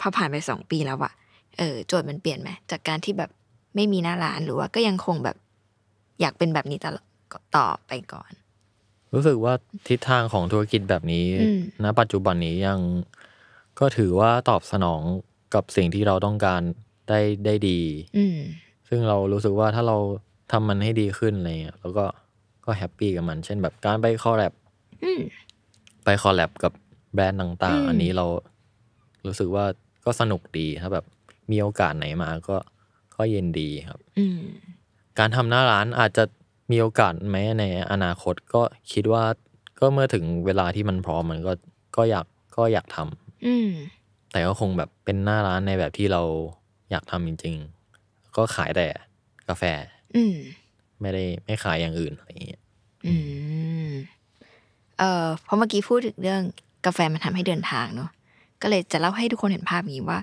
[0.00, 1.12] พอผ่านไปสองปีแล้วอะ
[1.58, 3.30] เออ โจทย์มันเปลี่ยนไหมจากการที่แบบ
[3.76, 5.36] ไม่มีหน้าร้านหรือว่าก็ยังคงแบบ
[6.20, 7.06] อยากเป็นแบบนี้ตลอด
[7.56, 8.30] ต่อไปก่อน
[9.14, 9.54] รู้สึกว่า
[9.88, 12.80] ทิศทางของธุรกิจแบบนี้อืมณปัจจุบันนี้ยัง
[13.80, 15.02] ก็ถือว่าตอบสนอง
[15.54, 16.62] กับสิ่งที่เราต้องการ
[17.08, 17.80] ได้ได้ดี
[18.16, 18.38] อืม
[18.88, 19.98] ซึ่งเรารู้สึกว่าถ้าเรา
[20.52, 22.04] ทำมันให้ดีขึ้นอะไรเงี้ยแล้วก็
[22.64, 24.52] ก็ happy กับมัน เช่นแบบการไป collab
[25.04, 25.20] อืม
[26.04, 26.72] ไป collab กับ
[27.14, 28.26] แบรนด์ต่าง อืม ๆ อันนี้เรา
[29.26, 29.64] รู้สึกว่า
[30.04, 31.04] ก็สนุกดีถ้าแบบ
[31.50, 32.56] มีโอกาสไหนมาก็
[33.16, 34.40] ก็เย็นดีครับ อืม
[35.18, 36.24] การทำหน้าร้านอาจจะ
[36.70, 38.62] มีโอกาสไหมในอนาคตก็
[38.92, 39.24] คิดว่า
[39.80, 41.52] ก็เมื่อถึงเวลาที่มันพร้อมมันก็
[41.96, 43.70] ก็อยากก็อยากทำอืม
[44.32, 46.22] แต่ก็คงแบบเป็นหน้าร้านในแบบที่เรา
[46.92, 47.54] อยากทำจริง
[47.96, 48.86] ๆ ก็ขายแต่
[49.48, 49.64] กาแฟ
[50.16, 50.36] อืม
[51.00, 52.62] ไม่ได้ไม่ขายอย่างอื่นอะไรอย่างเงี้ย
[53.06, 53.14] อื
[53.88, 53.90] ม
[54.98, 56.42] เอ่อเพราะเมื่อกี้พูดถึงเรื่อง
[56.86, 58.10] กาแฟมันทำให้เดินทางเนอะ
[58.62, 60.20] ก็เลยจะเล่าให้ทุกคนเห็นภาพอย่างนี้ว่า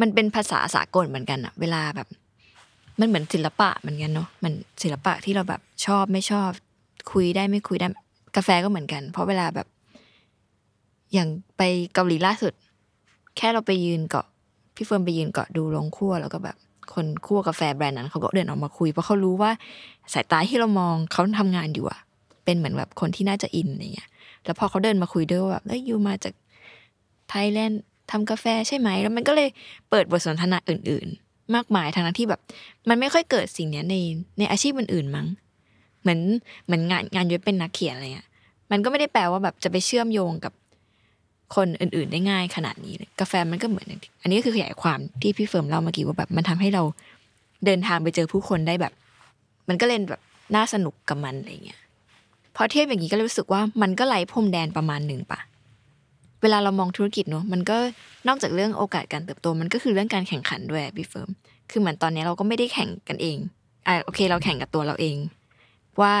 [0.00, 2.08] มันเป็นภาษาสากลเหมือนกันอะเวลาแบบ
[3.00, 6.50] มันเหมือนศิลปะเหมือนกันเนาะมันศิลปะที่เราแบบชอบไม่ชอบ
[7.12, 7.86] คุยได้ไม่คุยได้
[8.36, 9.68] กาแฟก็เหมือนกัน เพราะเวลาแบบ
[11.12, 11.62] อย่างไป
[11.94, 12.52] เกาหลีล่าสุด
[13.36, 14.26] แค่เราไปยืนเกาะ
[14.74, 16.56] พี่เฟิร์นไปยืนเกาะดูโรงคั่วแล้วก็แบบ
[16.94, 19.50] คนคั่วกาแฟแบรนด์นั้นเขาก็เดินออกมาคุยเพราะเขารู้ว่า
[20.12, 22.00] สายตาที่เรามองเขาทำงานอยู่อะ
[22.44, 24.08] เป็นเหมือนแบบคนที่น่าจะอินอะไรเงี้ย
[24.44, 26.34] แล้วพอเขาเดินมาคุยด้วยว่าแบบเอ้ย you มาจาก
[27.28, 29.48] ไทยแลนด์ทำกาแฟใช่ไหม แล้วมันก็เลย
[29.90, 32.40] เปิดบทสนทนาอื่น ๆ มากมายทางนั้นที่แบบ
[32.88, 33.94] มันไม่ค่อยเกิดสิ่งเนี้ยใน
[34.38, 35.26] ในอาชีพอื่นๆมั้ง
[36.02, 36.20] เหมือน
[36.66, 38.28] เหมือนงานงานยุ้ยเป็นนักเขียนอะไรเงี้ย
[38.70, 40.52] มันก็ไม่ได้แปลว่าแบบจะไปเชื่อมโยงกับ
[41.56, 43.86] คนอื่นๆได้ง่ายขนาดนี้กาแฟมันก็เหมือน
[44.22, 46.82] อันนี้ก็คือขยายความที่พี่เฟิร์มเล่าเมื่อกี้ว่าแบบมันทำให้เรา
[47.64, 48.92] เดินทางไปเจอผู้คนได้แบบ
[49.68, 50.20] มันก็เล่นแบบ
[50.56, 51.80] น่าสนุกกับมันอะไรเงี้ย
[52.56, 55.40] พอเทียบอย่างนี้ก็รู้สึกว่ามันก็ไร้พรมแดนประมาณหนึ่งปะ
[56.42, 57.76] เวลาเรามองธุรกิจเนอะมันก็
[58.28, 61.28] นอกจากเรื่องโอกาสการเติบโตมันก็คือเรื่องการแข่งขันด้วยพี่เฟิร์ม
[61.70, 63.36] คือเหมือนตอนนี้เราก็ไม่ได้แข่งกันเอง
[63.86, 65.16] อ่าโอเค เราแข่งกับตัวเราเอง
[66.00, 66.12] ว่า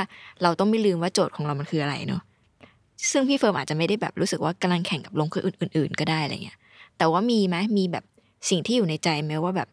[0.42, 2.22] เราต้องไม่ลืมว่าโจทย์ของเรามันคืออะไรเนอะ
[3.10, 6.58] ซึ่งพี่เฟิร์มอาจจะไม่ได้แบบรู้สึกว่ากำลังแข่งกับโรงคั่วอื่น ๆ ก็ได้อะไรเงี้ย
[6.98, 8.04] แต่ว่ามีไหมมีแบบ
[8.50, 9.68] สิ่งที่อยู่ในใจไหมว่าแบบ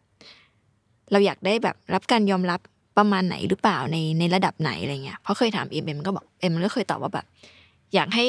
[1.12, 2.60] เราอยากได้แบบรับการยอมรับ
[2.98, 7.26] ประมาณไหนหรือเปล่าในในระดับไหนอะไรเงี้ย เพราะเคยถามเอ็มเอ็มก็บอกเอ็มมันก็เคยตอบว่าแบบ
[7.94, 8.24] อยากให้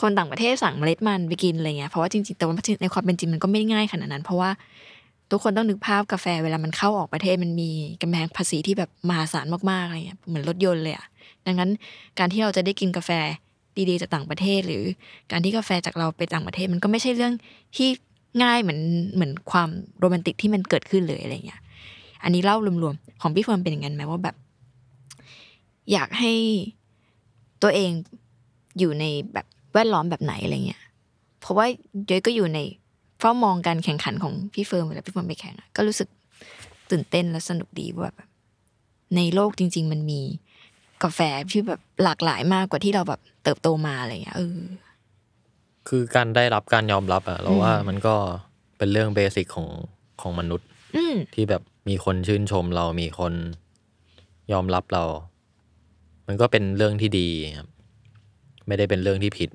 [0.00, 4.50] คนต่างประเทศสั่งเมล็ดมันไปกินอะไรเงี้ย เพราะว่าจริงๆแต่ว่าในความเป็นจริงมันก็ไม่ได้ง่ายขนาดนั้น เพราะว่า
[5.30, 7.70] ทุกคนต้องนึกภาพกาแฟเวลามันเข้าออกประเทศมันมี
[8.02, 11.06] กำแพงภาษีที่แบบมหาศาลมากๆอะไรเงี้ยเหมือนรถยนต์เลยอะ
[11.46, 11.70] ดังนั้น
[12.18, 13.10] การที่เราจะได้กินกาแฟ
[13.90, 14.84] ดีๆจากต่างประเทศ หรือ
[15.30, 17.32] การที่กาแฟจากเราไปต่างประเทศ มันก็ไม่ใช่เรื่อง
[17.76, 17.88] ที่
[18.42, 18.80] ง่ายเหมือน
[19.14, 21.60] เหมือนความโรแมนติกที่มันเกิดขึ้นเลยอะไรเงี้ย
[22.22, 24.36] อันนี้เล่ารวมๆของพี่เฟิร์มเป็นอย่างนั้นไหมว่าแบบ
[25.92, 26.32] อยากให้
[27.62, 27.90] ตัวเอง
[28.78, 30.82] อยู่ในแบบแวดล้อมแบบไหนอะไรเงี้ย
[31.40, 31.66] เพราะว่า
[32.06, 32.58] ยุ้ยก็อยู่ใน
[33.20, 36.08] เฝ้ามองการแข่งขันของพี่เฟิร์มเวลาพี่เฟิร์มไปแข่งก็รู้สึก
[36.90, 38.16] ตื่นเต้นและสนุกดีว่าแบบ
[39.16, 40.20] ในโลกจริง ๆ มันมี
[41.02, 44.58] กาแฟที่แบบหลากหลายมากกว่าที่เราแบบ เติบโตมาอะไรเงี้ยเออ
[45.88, 48.14] คือการได้รับการยอมรับอะเราว่ามันก็
[48.78, 49.68] เป็นเรื่องเบสิกของ
[50.20, 53.32] ของมนุษย์อืมที่แบบมีคนชื่นชมเรามีคน
[54.52, 55.04] ยอมรับเรา
[56.26, 57.68] มันก็เป็นเรื่องที่ดีครับ
[58.66, 59.50] ไม่ได้เป็นเรื่องที่ผิด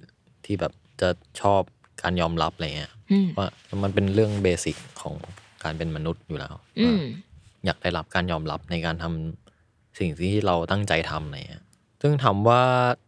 [0.46, 1.10] ที่แบบจะ
[1.42, 1.62] ชอบ
[2.02, 3.48] การยอมรับอะไรเงี้ยอืมว่า
[3.84, 5.16] มันเป็นเรื่องเบสิกของ
[5.64, 6.96] การเป็นมนุษย์อยู่แล้วอืมว่า
[7.66, 11.64] อยากได้รับการยอมรับในการทำสิ่งที่เราตั้งใจทำอะไรเงี้ย
[12.06, 12.64] ซึ่งถามว่า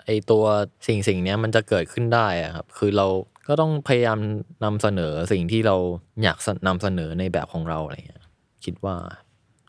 [0.05, 0.43] ไอตัว
[0.88, 3.08] สิ่งสิ่งเนี้ยมันจะเกิดขึ้นได้อะครับคือเรา
[3.47, 4.19] ก็ต้องพยายาม
[4.65, 5.75] นำเสนอสิ่งที่เรา
[6.23, 8.23] อยากนำเสนอในแบบของเราอะไรเงี้ย
[8.65, 8.95] คิดว่า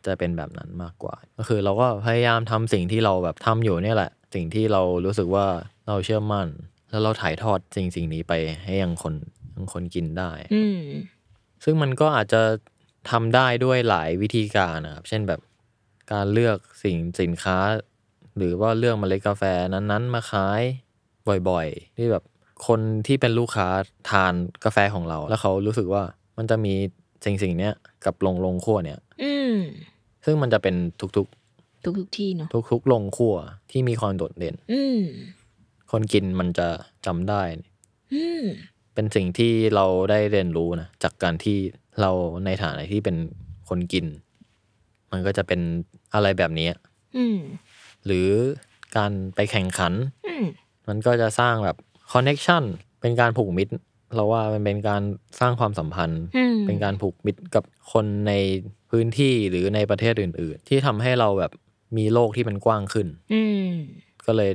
[0.06, 5.46] จะเป็นแบบนั้นมากกว่า ก็คือเราก็พยายามทำสิ่งที่เราแบบทำอยู่เนี่ยแหละ สิ่งที่เรารู้สึกว่า
[5.88, 6.48] เราเชื่อมั่น
[6.90, 8.32] แล้วเราถ่ายทอดสิ่งสิ่งนี้ไป
[8.64, 9.14] ให้ยังคน
[9.54, 10.80] ยังคนกินได้ อืม
[11.64, 12.42] ซึ่งมันก็อาจจะ
[13.10, 15.40] ทำได้ด้วยหลายวิธีการนะครับ เช่นแบบ
[16.12, 17.58] การเลือกสิ่งสินค้า
[18.36, 19.42] หรือว่าเลือกเมล็ดกาแฟ
[19.74, 20.62] นั้นๆ มาขาย
[21.48, 22.24] บ่อยๆ ที่แบบ
[22.66, 23.68] คนที่เป็นลูกค้า
[24.10, 26.02] ทานกาแฟของเรา แล้วเขารู้สึกว่า
[26.36, 26.74] มันจะมี
[27.24, 29.56] สิ่งสิ่งเนี้ยกับลงลงคั่วเนี่ยอืม
[30.24, 31.26] ซึ่งมันจะเป็นทุกทุก
[31.98, 33.34] ทุกๆที่เนาะๆทุกๆลงคั่ว
[33.70, 35.00] ที่มีความโดดเด่น อืม
[35.90, 36.68] คนกินมันจะ
[37.06, 37.42] จำได้
[38.14, 38.44] อืม
[38.94, 41.58] เป็นสิ่งที่เราได้เรียนรู้นะจากการที่
[42.00, 42.10] เรา
[42.44, 43.16] ในฐานะที่เป็น
[43.68, 44.06] คนกิน
[45.12, 45.60] มันก็จะเป็น
[46.14, 46.68] อะไรแบบนี้
[47.16, 47.38] อืม
[48.06, 48.28] หรือ
[48.96, 49.92] การไปแข่งขัน
[50.26, 50.46] อืม
[50.88, 51.76] มันก็จะสร้างแบบ
[52.12, 52.62] คอนเน็ชัน
[53.00, 53.74] เป็นการผูกมิตร
[54.14, 55.02] เราว่ามันเป็นการ
[55.40, 58.32] สร้างความสัมพันธ์อืมเป็นการผูกมิตรกับคนใน
[58.90, 61.52] พื้นที่หรือในประเทศอื่น ๆ ที่ทำให้เราแบบ
[61.96, 63.70] มีโลกที่มันกว้างขึ้นอืม
[64.26, 64.50] ก็เลย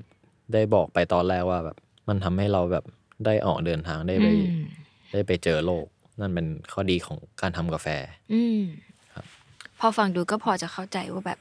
[0.53, 2.85] ได้บอกไปตอนแรกว่าแบบ มันทำให้เราแบบ
[3.25, 4.65] ได้ออกเดินทางได้ไปอืม
[5.13, 5.85] ได้ไปเจอโลก
[6.19, 7.87] นั่นเป็นข้อดีของการทำกาแฟ
[8.33, 8.61] อืม
[9.13, 9.25] ครับ
[9.79, 11.39] พอฟังดูก็พอจะเข้าใจว่าแบบ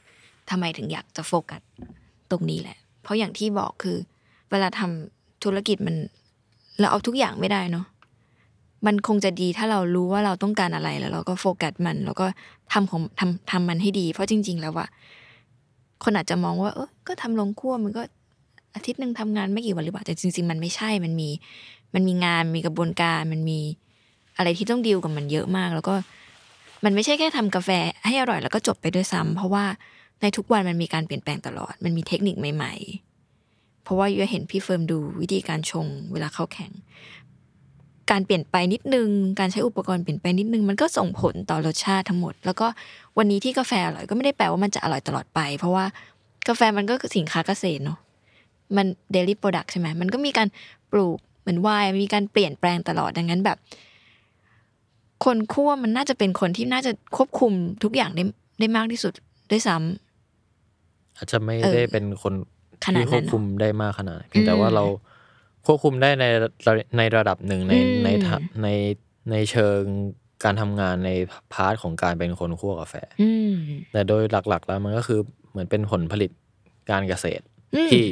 [0.49, 1.61] ทำไมถึงอยากจะโฟกัส
[2.31, 3.97] ตรงนี้แหละ เพราะอย่างที่บอกคือ
[4.51, 5.95] เวลาทำธุรกิจมัน
[6.79, 7.85] เราเอาทุกอย่างไม่ได้เนาะ
[8.85, 12.25] มันคงจะดีถ้าเรารู้ว่าเราต้องการอะไรแล้วเราก็โฟกัสมัน แล้วก็
[12.73, 14.89] ทำของทำทำมันให้ดี เพราะจริง ๆ แล้วอะ
[16.03, 18.01] คนอาจจะมองว่า เออก็ทำลงคั่วมันก็
[18.75, 21.29] อาทิตย์หนึ่งทำงานไม่กี่วันหรือเปล่าแต่จริง ๆ มันไม่ใช่มันมี
[21.93, 23.59] มันมีงานมีกระบวนการมันมี
[24.37, 25.95] อะไรที่ต้องดีลกับมันเยอะมาก แล้วก็
[26.83, 27.69] มันไม่ใช่แค่ทำกาแฟ
[28.05, 29.65] ให้อร่อยแล้วก็จบไปด้วยซ้ำเพราะว่า
[30.21, 32.73] ในทุกวันมันมีการเปลี่ยนแปลงตลอด มันมีเทคนิคใหม่
[33.29, 36.71] ๆ เพราะว่ายูเห็นพี่เฟิร์มดูวิธีการชงเวลาเข้าแข่ง
[38.11, 42.67] การเปลี่ยนไปนิดนึง การใช้อุปกรณ์เปลี่ยนไปนิดนึง มันก็ส่งผลต่อรสชาติทั้งหมด แล้วก็
[43.17, 45.85] วันนี้ที่กาแฟอร่อยก็ไม่ได้แปลว่ามันจะอร่อยตลอดไป เพราะว่า
[46.47, 47.99] กาแฟมันก็สินค้าเกษตรเนาะ
[48.75, 50.47] มัน daily product ใช่ไหมมันก็มีการ
[50.91, 53.57] ปลูกเหมือนไวน์มีการเปลี่ยนแปลงตลอดดังนั้นแบบ
[55.25, 57.51] คนคั่วมันน่าจะเป็นคนที่น่าจะควบคุม
[57.83, 58.23] ทุกอย่างได้
[58.59, 59.13] ได้มากที่สุด
[59.51, 60.10] ด้วยซ้ำ
[61.17, 62.33] อาจจะไม่เออได้เป็นคน
[62.85, 64.85] ขนาดที่นั้นควบคุมได้มากขนาดนั้นเพียงแต่ว่าเรา
[65.65, 66.25] ควบคุมได้ใน
[66.67, 68.67] ระในระดับหนึ่งในอืมในทะใน
[69.31, 69.81] ในเชิง
[70.43, 71.11] การทำงานใน
[71.53, 73.55] part ของการเป็นคนคั่วกาแฟอืม
[73.91, 75.19] แต่โดยหลักๆ แล้วมันก็คือ
[75.49, 76.31] เหมือนเป็นผลผลิต
[76.91, 77.43] การเกษตร
[77.75, 78.03] อืมที่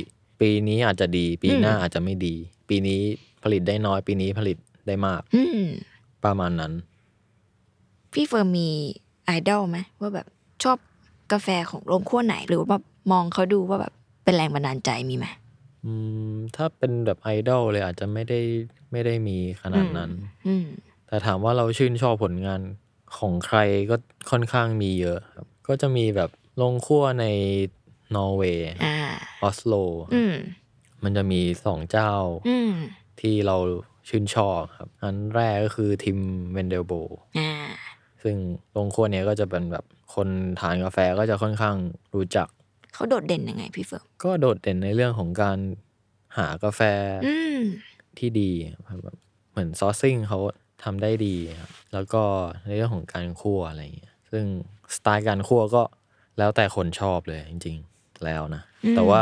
[0.41, 2.35] ปีนี้อาจจะดี ปีหน้าอืมอาจจะไม่ดี
[2.69, 2.99] ปีนี้
[3.43, 4.57] ผลิตได้น้อย ปีนี้ผลิต
[4.88, 5.65] ได้มากอืม
[6.25, 6.73] ประมาณนั้น
[8.13, 8.69] พี่เฟิร์มมี
[9.25, 10.27] ไอดอลไหมว่าแบบ
[10.63, 10.77] ชอบ
[11.31, 15.25] กาแฟของโรงคั่วไหน หรือว่าแบบ มองเขาดูว่าแบบเป็นแรงบันดาลใจมีไหม
[15.85, 15.93] อื
[16.31, 18.39] มถ้าเป็นแบบไอดอลเลยอาจจะไม่ได้
[18.91, 20.12] ไม่ได้มีขนาดนั้น
[20.47, 20.65] อืม
[21.07, 22.62] แต่ถามว่าเราชื่นชอบผลงาน
[23.17, 23.57] ของใคร
[23.89, 23.95] ก็
[24.31, 26.29] ค่อนข้างมีเยอะครับ ก็จะมีแบบ
[26.62, 27.25] ลงขั้วใน
[28.15, 28.97] นอร์เวย์อ่า
[29.41, 29.73] ออสโล
[30.13, 30.35] อืม
[31.03, 32.13] มันจะมีสองเจ้า
[32.49, 32.73] อืม
[33.19, 33.57] ที่เรา
[34.09, 36.19] ชื่นชอบครับ อันแรกก็คือทิม
[36.53, 36.93] เวนเดลโบ
[37.38, 37.51] อ่า
[38.23, 38.35] ซึ่ง
[38.75, 39.85] โรงคั่วเนี้ยก็จะเป็นแบบ
[40.15, 40.27] คน
[40.59, 41.75] ทานกาแฟก็จะค่อนข้าง
[42.15, 42.47] รู้จัก
[42.99, 45.57] เขาโดดเด่นยังไงพี่เฟิร์มก็โดดเด่นในเรื่องของการ
[46.38, 46.81] หากาแฟ
[47.25, 47.62] อืม
[48.19, 48.51] ที่ดี
[48.89, 49.17] ครับแบบ
[49.51, 50.39] เหมือน sourcing เขา
[50.83, 52.23] ทำได้ดีครับแล้วก็
[52.65, 54.45] ในเรื่องของการคั่วอะไรเงี้ยซึ่ง
[54.95, 55.83] สไตล์การคั่วก็
[56.38, 58.63] แล้วแต่คนชอบเลยจริง ๆ แล้วนะ
[58.95, 59.21] แต่ว่า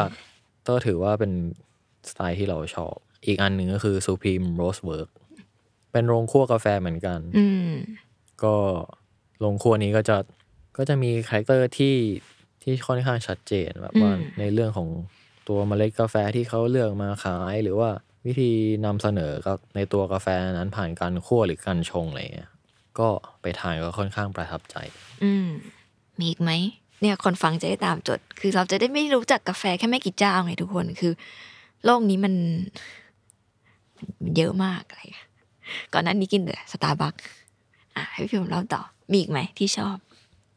[0.68, 1.32] ก็ถือว่าเป็น
[2.10, 5.10] สไตล์ที่เราชอบ อีกอันหนึ่งก็คือ Supreme Roast Work
[5.92, 7.74] เป็นโรงคั่วกาแฟเหมือนกันอืม
[8.44, 8.56] ก็
[9.40, 10.18] โรงคั่วนี้ก็จะ
[10.78, 11.96] ก็จะมี character ที่
[12.68, 14.90] ที่ค่อนข้างชัดเจนแบบว่าอืม ในเรื่องของ
[15.48, 17.90] ตัวเมล็ดกาแฟที่เขาเลือกมาขาย หรือว่า
[18.26, 18.52] วิธี
[18.86, 22.52] นำเสนอกับในตัวกาแฟนั้นผ่านการคั่วหรือการชงอะไรเงี้ย
[23.00, 23.08] ก็
[23.42, 24.76] ไปทานก็ค่อนข้างประทับใจ
[25.24, 25.48] อืม
[26.20, 26.52] มีอีกไหม
[27.02, 31.14] เนี่ยคนฟังจะได้ตามจด คือเราจะได้ไม่รู้จักกาแฟแค่ไม่กี่เจ้าไงทุกคนคือ
[31.86, 32.34] โลกนี้มัน
[33.98, 35.28] มันเยอะมากอะไรอย่างเงี้ย
[35.94, 37.16] ก่อนหนั้นนี้กินแต่สตาร์บัค
[37.96, 39.98] อะให้พี่ผมเล่าต่อ มีอีกไหมที่ชอบ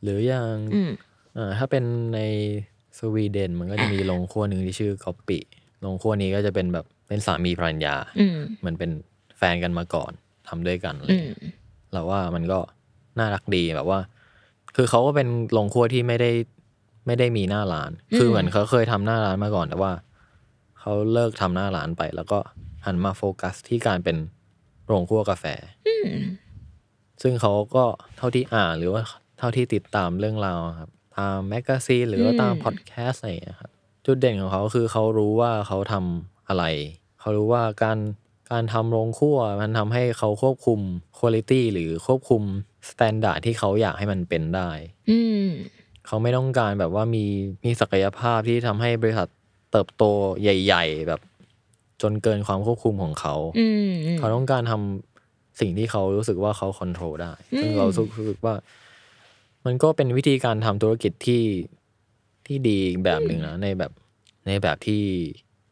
[0.02, 0.90] หรืออย่าง อืม
[1.36, 2.20] อ่าถ้าเป็นใน
[2.98, 5.38] สวีเดนมันก็จะมีโรงครัวหนึ่งที่ชื่อกอปปิ
[5.80, 8.90] โรงครัวนี้ก็จะเป็นแบบเป็นสามีภรรยา อืม เหมือนเป็น
[9.38, 10.12] แฟนกันมาก่อน
[10.48, 11.38] ทำด้วยกันอะไรอืม เงี้ย
[11.92, 12.58] เราว่ามันก็
[13.18, 14.00] น่ารักดีแบบว่า
[14.76, 16.30] คือเขาก็เป็นโรงครัวที่ไม่ได้
[17.06, 19.92] ไม่ได้มีหน้าร้านคือเหมือนเขาเคยทำหน้าร้านมาก่อนแต่ว่า
[20.80, 22.38] เขาเลิกทำหน้าร้านไป แล้วก็
[22.86, 24.16] หันมาโฟกัสที่การเป็น
[24.86, 25.44] โรงคั่วกาแฟ
[27.22, 27.84] ซึ่งเขาก็
[28.16, 29.02] เท่าที่อ่านหรือว่า
[29.38, 33.70] เท่าที่ติดตามเรื่องราวครับ ตาม magazine หรือว่าตามพอดแคสต์อะไรอย่างเงี้ยครับ
[34.06, 36.64] จุดเด่นของเขาคือเขารู้ว่าเขาทำอะไร
[37.20, 37.98] เขารู้ว่าการ
[38.52, 40.80] การทำโรงคั่วมันทำให้เขาควบคุม
[41.18, 42.42] คุณภาพหรือควบคุม
[42.90, 44.70] standard ที่เขาอยากให้มันเป็นได้
[45.10, 45.46] อืม
[46.06, 47.24] เขาไม่ต้องการแบบว่ามี
[47.64, 49.28] มีศักยภาพที่ทำให้บริษัท
[49.70, 50.04] เติบโต
[50.42, 51.20] ใหญ่ ๆ แบบ
[52.02, 57.96] จนเกินความควบคุมของเขา อืมอืมเขาต้องการทำสิ่งที่เขารู้สึกว่าเขา control ได้ ซึ่งเรารู้
[58.30, 58.54] สึกว่า
[59.66, 61.44] มันก็เป็นวิธีการทำธุรกิจที่
[62.46, 63.92] ที่ดีอีกแบบหนึ่งนะในแบบ
[64.46, 65.04] ในแบบที่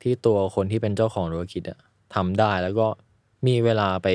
[0.03, 1.79] ที่ตัวคนที่เป็นเจ้าของธุรกิจอะ
[2.14, 2.87] ทำได้แล้วก็
[3.46, 4.09] มีเวลาไป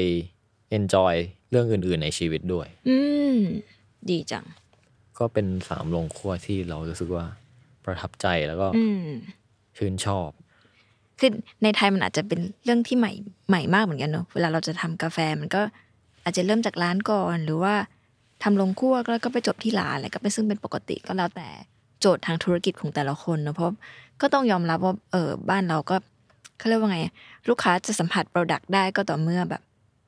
[0.78, 1.16] enjoy
[1.50, 2.98] เรื่องอื่น ๆ ในชีวิตด้วย อื
[3.38, 3.40] ม
[4.10, 4.46] ดีจัง
[5.20, 7.26] ก็เป็นสามโรงครัวที่เรารู้สึกว่า
[7.86, 9.08] ประทับใจแล้วก็อืม
[9.78, 10.30] ชื่นชอบ
[11.20, 11.32] คือ
[11.64, 13.12] ในไทยมันอาจจะเป็นเรื่องที่ใหม่
[13.50, 15.62] ใหม่มากเหมือนกันเนอะเวลาเราจะทำกาแฟมันก็
[16.24, 17.76] อาจจะเริ่มจากร้านก่อนหรือว่า
[18.44, 21.48] ทำลงคั่วแล้วก็ไปจบที่ร้านอะไรก็เป็นซึ่งเป็นปกติก็แล้วแต่
[22.00, 23.70] โจทย์ทางธุรกิจของแต่ละคนเนอะเพราะ
[24.22, 25.96] ก็ต้องยอมรับว่าเออบ้านเราก็
[26.58, 27.00] เขาเรียกว่าไง
[27.50, 29.62] ลูกค้าจะสัมผัส product ได้ก็ต่อเมื่อแบบ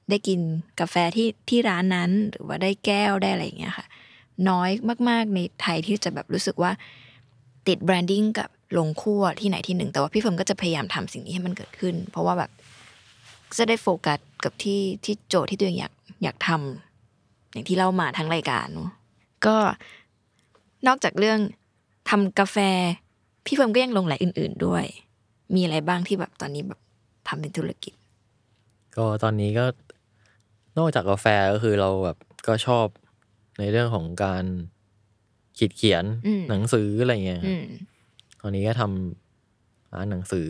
[0.10, 0.40] ได้กิน
[0.80, 3.86] กาแฟที่ที่ร้านนั้น หรือว่าได้แก้วได้อะไรอย่างเงี้ยค่ะ
[4.50, 4.70] น้อย
[5.10, 6.72] มาก ๆ ในไทยที่จะแบบรู้สึกว่า
[7.68, 12.52] ติด branding กับโรงคั่วที่ไหนที่หนึ่ง แต่ว่าพี่เฟิร์มก็จะพยายามทำสิ่งนี้ให้มันเกิดขึ้น เพราะว่าแบบ
[13.58, 15.94] จะได้โฟกัสกับที่ที่โจทย์ที่ตัวเองอยาก
[16.24, 16.95] อยากทำ
[17.56, 18.92] อย่างที่เล่ามาทั้งรายการเนาะ
[19.46, 19.58] ก็
[20.88, 21.40] นอกจากเรื่อง
[22.10, 22.58] ทำกาแฟ
[23.46, 24.86] พี่เฟิร์มก็ยังหลงใหลอื่น ๆด้วย
[25.56, 26.80] มีอะไรบ้างที่แบบตอนนี้แบบ
[27.28, 27.94] ทำเป็นธุรกิจ
[28.96, 29.66] ก็ตอนนี้ก็
[30.78, 32.86] นอกจากกาแฟก็คือเราแบบก็ชอบ
[33.60, 34.44] ในเรื่องของการ
[35.58, 37.66] ขีดเขียนอืมหนังสืออะไรเงี้ยคอืรับอืม
[38.42, 40.48] ตอนนี้ก็ทำร้านหนังสือ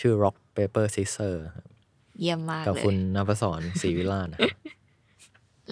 [0.00, 1.66] ชื่อ Rock Paper Scissor ครับ
[2.20, 4.46] เยี่ยมมากกับเลยคุณนภศรศรีวิลาศนค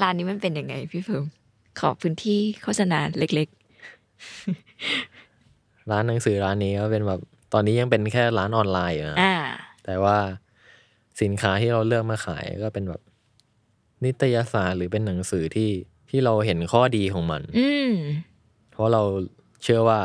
[0.02, 1.24] รับร้านนี้มันเป็นยังไงพี่เฟิร์ม
[1.80, 3.48] ขอพื้นที่โฆษณาเล็ก
[5.90, 7.20] ร้านหนังสือร้านนี้ก็เป็นแบบ
[7.52, 9.34] ตอนนี้ยังเป็นแค่ร้านออนไลน์อยู่นะๆอ่า
[9.84, 10.16] แต่ว่า
[11.22, 13.00] สินค้าที่เราเลือกมาขายก็เป็นแบบ
[14.04, 15.70] นิตยสารหรือเป็นหนังสือที่
[16.10, 17.92] ที่เราเห็นข้อดีของมัน อืม
[18.72, 19.02] เพราะเรา
[19.62, 20.00] เชื่อว่า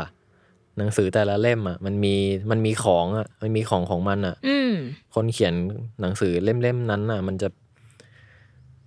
[0.77, 2.15] หนังสือแต่ละเล่มอะ มันมี
[2.51, 4.71] มันมีของอะ มันมีของของมันอะ อืม
[5.15, 5.53] คนเขียน
[6.01, 7.49] หนังสือเล่มๆนั้นอะ มันจะ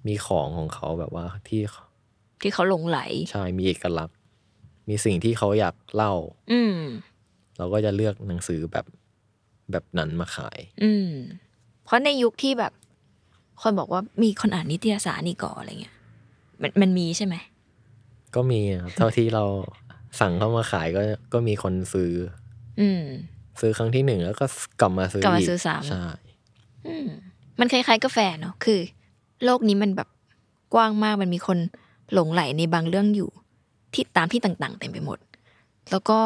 [0.06, 1.60] มีของของเขาแบบว่าที่
[2.42, 2.98] ที่เขาหลงไหล
[3.30, 4.16] ใช่มีเอกลักษณ์
[4.88, 6.12] มีสิ่งที่เขาอยากเล่า
[6.52, 6.78] อืม
[7.58, 8.86] เราก็จะเลือกหนังสือแบบ
[9.70, 11.10] แบบนั้นมาขาย อืม
[11.84, 12.72] เพราะในยุคที่แบบ
[13.62, 15.94] คนบอกว่ามีคนอ่านนิตยสารนี่ก่อนอะไรเงี้ย
[16.62, 17.34] มันมันมีใช่ไหม
[18.34, 19.44] ก็มีครับเท่าที่เรา
[20.20, 22.12] สั่งเข้ามาขายก็ก็มีคนซื้อ
[22.80, 23.02] อืม
[23.60, 24.46] ซื้อครั้งที่หนึ่งแล้วก็
[24.80, 26.04] กลับมาซื้อกลับมาอีกซื้อซ้ำใช่
[26.86, 27.08] อืม
[27.60, 28.80] มันคล้ายๆกาแฟเนาะคือ
[29.44, 30.08] โลกนี้มันแบบ
[30.74, 31.58] กว้างมากมันมีคน
[32.12, 33.30] หลงไหลในบางเรื่องอยู่
[33.94, 35.18] ที่ตามที่ต่างๆเต็มไปหมด
[35.90, 36.18] แล้วก็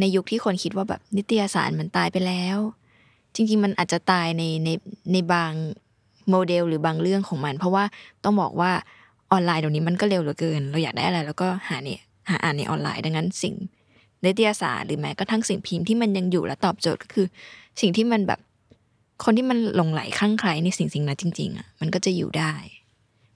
[0.00, 2.58] ในยุคที่คนคิดว่าแบบนิตยสารมันตายไปแล้ว
[3.34, 4.68] จริง ๆ มันอาจจะตายในใน
[5.12, 5.52] ในบาง
[6.30, 7.84] โมเดลหรือบางเรื่องของมัน เพราะว่า
[8.24, 8.70] ต้องบอกว่า
[9.32, 13.54] ออนไลน์เดี๋ยวนี้มันก็เร็วเหลือเกิน เราอยากได้อะไรแล้วก็หาเนี่ยหาอ่านในออนไลน์ดังนั้นสิ่ง
[14.24, 17.26] นิตยสารหรือแม้กระทั่งสิ่งพิมพ์ที่มันยังอยู่และตอบโจทย์ก็คือ
[17.80, 18.40] สิ่งที่มันแบบ
[19.24, 22.52] คนที่มันหลงไหลคลั่งไคล้ในสิ่งสิ่งนั้นจริง ๆอะมันก็จะอยู่ได้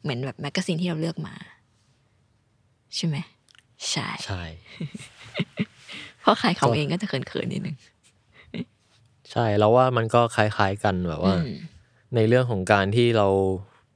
[0.02, 1.34] เหมือนแบบแมกกาซีนที่เราเลือกมา
[2.96, 3.16] ใช่ไหม
[3.90, 4.42] ใช่ใช่
[6.20, 7.76] เพราะขายของเองก็จะเขินๆนิดนึง
[9.32, 11.54] ใช่แล้วว่ามันก็คล้ายๆกันแบบว่าอืม
[12.14, 13.28] ในเรื่องของการที่เรา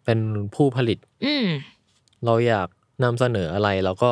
[0.05, 0.19] เป็น
[0.55, 1.47] ผู้ผลิตอืม
[2.27, 2.69] เราอยาก
[3.05, 4.11] นำเสนออะไรเราก็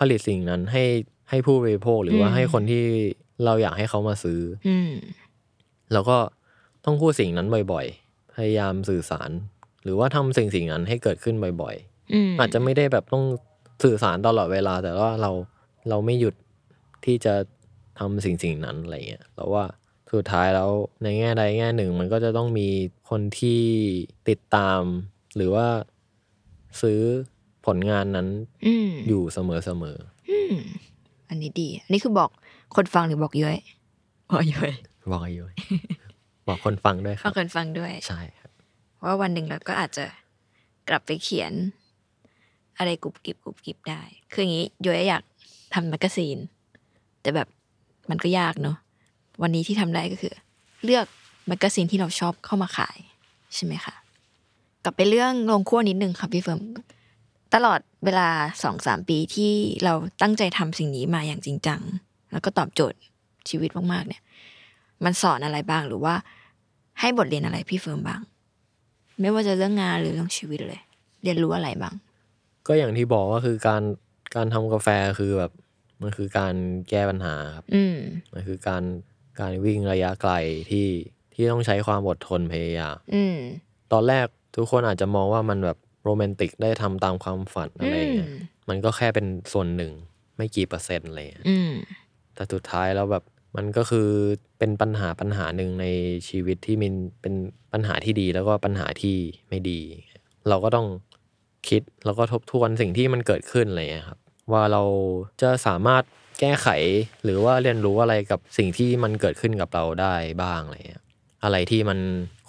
[0.00, 0.84] ผลิตสิ่งนั้นให้
[1.30, 2.84] ให้ผู้บริโภคหรือว่าอืมให้คนที่
[3.44, 4.90] เราอยากให้เขามาซื้ออืม
[5.92, 6.16] แล้วก็
[6.88, 9.30] ต้องพูดสิ่งนั้นบ่อยๆ พยายามสื่อสาร
[9.84, 11.76] หรือว่าทำสิ่งสิ่งนั้นให้เกิดขึ้นบ่อย
[12.12, 13.24] อืมๆอาจจะไม่ได้แบบต้อง
[13.84, 15.30] สื่อสารตลอดเวลา แต่ว่าเรา
[15.88, 16.34] เราไม่หยุด
[17.04, 17.34] ที่จะ
[17.98, 19.64] ทำสิ่งสิ่งนั้นอะไรเงี้ยเราว่า
[20.14, 20.70] สุดท้ายแล้ว
[21.02, 22.68] ในแง่ใดแง่หนึ่ง มันก็จะต้องมี
[23.10, 23.60] คนที่
[24.28, 24.80] ติดตาม
[25.36, 25.66] หรือว่า
[26.82, 27.00] ซื้อ
[27.66, 28.28] ผลงานนั้น
[28.66, 29.50] อืมอยู่เสม
[29.94, 29.98] อ
[30.30, 30.56] อืม
[31.28, 32.30] อันนี้ดี อันนี้คือบอก
[32.76, 33.58] คนฟังหรือบอกย้อย
[34.32, 35.46] บอกย้อยๆบอกอยู่
[36.48, 38.50] บอกคนฟังด้วยครับ บอกคนฟังด้วย ใช่ครับ
[39.04, 40.04] ว่าวันหนึ่งเราก็อาจจะ
[40.88, 41.52] กลับไปเขียน
[42.78, 45.22] อะไรกรุบกริบกรุบกริบได้ คืออย่างนี้ย้อยอยาก
[45.74, 46.38] ทำ magazine
[47.20, 47.48] แต่แบบ
[48.10, 48.76] มันก็ยากเนอะ
[49.42, 50.34] วันนี้ที่ทำได้ก็คือ
[50.84, 51.06] เลือก
[51.48, 52.98] magazine ที่เราชอบเข้ามาขาย
[53.54, 53.94] ใช่ไหมคะ
[54.84, 56.60] กลับไปเรื่องโรงคั่วนิดนึงค่ะพี่เฟิร์ม
[57.54, 58.28] ตลอดเวลา
[58.62, 59.52] สองสามปีที่
[59.84, 61.80] เราตั้งใจทำสิ่งนี้มาอย่างจริงจัง
[62.32, 62.98] แล้วก็ตอบโจทย์
[63.48, 64.22] ชีวิตมากๆเนี่ย
[65.04, 66.14] มันสอนอะไรบ้างหรือว่า
[67.00, 68.20] ให้บทเรียนอะไรพี่เฟิร์มบ้าง
[69.20, 70.80] ไม่ว่าจะเรื่องงานหรือเรื่องชีวิตเลย
[71.22, 71.94] เรียนรู้อะไรบ้าง
[72.66, 73.82] ก็อย่างที่บอกว่าคือการ
[74.36, 74.88] การทำกาแฟ
[75.18, 75.52] คือแบบ
[76.02, 76.54] มันคือการ
[76.90, 77.96] แก้ปัญหาครับ อืม
[78.32, 78.82] มันคือการ
[79.40, 80.32] การวิ่งระยะไกล
[80.70, 80.86] ที่
[81.34, 83.36] ที่ต้องใช้ความอดทนพยายามอืม
[83.92, 84.26] ตอนแรก
[84.56, 88.38] ทุกคนอาจจะมองว่ามันแบบโรแมนติกได้ทำตามความฝันอะไรอย่างเงี้ยอืม
[88.68, 89.92] มันก็แค่เป็นส่วนหนึ่ง
[90.36, 91.72] ไม่กี่เปอร์เซ็นต์อะไรอย่างเลย อืม
[92.34, 93.24] แต่สุดท้ายแล้วแบบ
[93.58, 94.08] มันก็คือ
[94.58, 95.86] เป็นปัญหาปัญหาหนึ่งใน
[96.28, 97.34] ชีวิตที่มันเป็น
[97.72, 99.16] ปัญหาที่ดีแล้วก็ปัญหาที่
[99.48, 99.80] ไม่ดี
[100.48, 100.86] เราก็ต้อง
[101.68, 104.18] คิดแล้วก็ทบทวนสิ่งที่มันเกิดขึ้นอะไรอย่างเงี้ยครับ
[104.52, 104.82] ว่าเรา
[105.42, 106.02] จะสามารถ
[106.40, 106.68] แก้ไข
[107.24, 111.02] หรือว่าเรียนรู้อะไรกับสิ่งที่มันเกิดขึ้นกับเราได้บ้างอะไรอย่างเงี้ย
[111.44, 111.98] อะไรที่มัน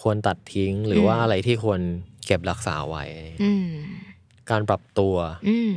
[0.02, 1.82] ควรตัดทิ้งหรือว่าอืมอะไรที่ควร
[2.26, 3.06] เก็บรักษาไว้
[3.44, 3.70] อืม
[4.52, 5.16] การปรับตัว
[5.48, 5.74] อืม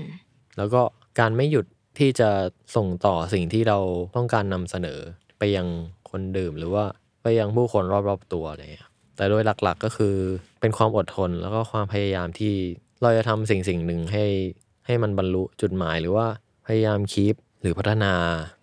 [0.56, 0.82] แล้วก็
[1.20, 1.66] การไม่หยุด
[1.98, 2.30] ที่จะ
[2.76, 3.78] ส่งต่อสิ่งที่เรา
[4.16, 5.00] ต้องการนำเสนอ
[5.44, 5.68] ไปยัง
[6.10, 6.84] คนดื่มหรือว่า
[7.22, 10.14] ไปยังผู้คนรอบๆตัวอะไรอย่างเงี้ยแต่โดยหลักๆก็คือ
[10.60, 12.54] เป็นความอดทนแล้วก็ความพยายามที่
[13.02, 14.24] เราจะทำสิ่งสิ่งหนึ่งให้
[14.86, 16.26] ให้มันบรรลุจุดหมายหรือว่า
[16.66, 18.12] พยายามคีปหรือพัฒนา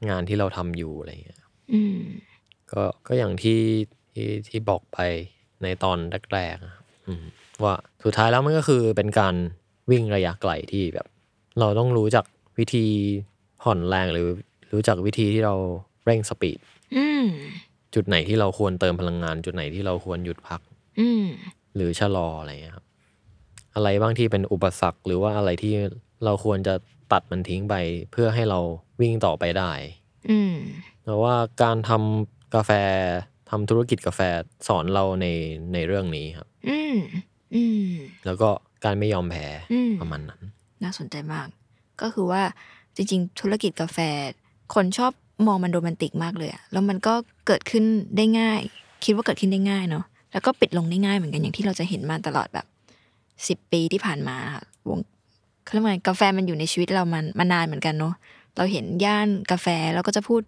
[0.10, 1.40] งานที่เราทำอยู่อะไรอย่างเงี้ย
[1.74, 1.98] อืม
[2.72, 3.60] ก็ก็อย่างที่
[4.14, 4.98] ที่ที่บอกไป
[5.64, 5.98] ในตอน
[6.34, 6.76] แรกๆอะ
[7.08, 7.24] อืม
[7.64, 9.36] ว่าสุดท้ายแล้วมันก็คือเป็นการ
[9.92, 11.08] วิ่งระยะไกลที่แบบ
[11.60, 12.26] เราต้องรู้จัก
[12.60, 12.86] วิธี
[13.62, 14.28] ผ่อนแรงหรือ
[14.74, 15.56] รู้จักวิธีที่เรา
[16.06, 16.60] เร่งสปีด
[16.96, 17.26] อืม
[17.96, 20.62] จุดไหนที่เราควรเติมพลังงาน จุดไหนที่เราควรหยุดพัก
[21.00, 21.26] อืม
[21.76, 22.86] หรือชะลออะไรเงี้ยครับ
[23.76, 25.74] อะไรบ้างที่เป็นอุปสรรคหรือว่าอะไรที่
[26.26, 26.76] เราควรจะ
[27.12, 27.76] ตัดมันทิ้งไป
[28.12, 28.60] เพื่อให้เรา
[29.02, 29.72] วิ่งต่อไปได้
[30.30, 30.54] อืม
[31.06, 32.72] แต่ว่าการทำกาแฟ
[33.50, 34.22] ทำธุรกิจกาแฟ
[34.68, 35.28] สอนเราใน
[35.74, 36.96] ในเรื่องนี้ครับอืม
[37.56, 37.92] อืม
[38.26, 38.50] แล้วก็
[38.86, 40.42] การไม่ยอมแพ้อืมประมาณนั้น
[40.84, 41.48] น่าสนใจมาก
[42.02, 42.42] ก็คือว่า
[42.96, 43.98] จริง ๆ ธุรกิจกาแฟ
[44.74, 45.14] คนชอบ
[45.48, 47.14] มองมันโรแมนติกมากเลยอะแล้วมันก็
[47.48, 47.84] เกิดขึ้น
[48.18, 48.62] ได้ง่าย
[49.04, 52.66] คิดว่าเกิดขึ้นได้ง่ายเนาะแล้วก็ปิดลงได้ง่ายเหมือนกันอย่างที่เราจะเห็นมาตลอดแบบ
[53.48, 54.38] สิบปีที่ผ่านมา
[54.90, 55.00] วง
[55.64, 58.14] เขาเรียกว่าไงกาแฟมันอยู่ในชีวิตเรามันมานานเหมือนกันเนาะ
[58.58, 60.42] เราเห็นย่านกาแฟเราก็จะพูด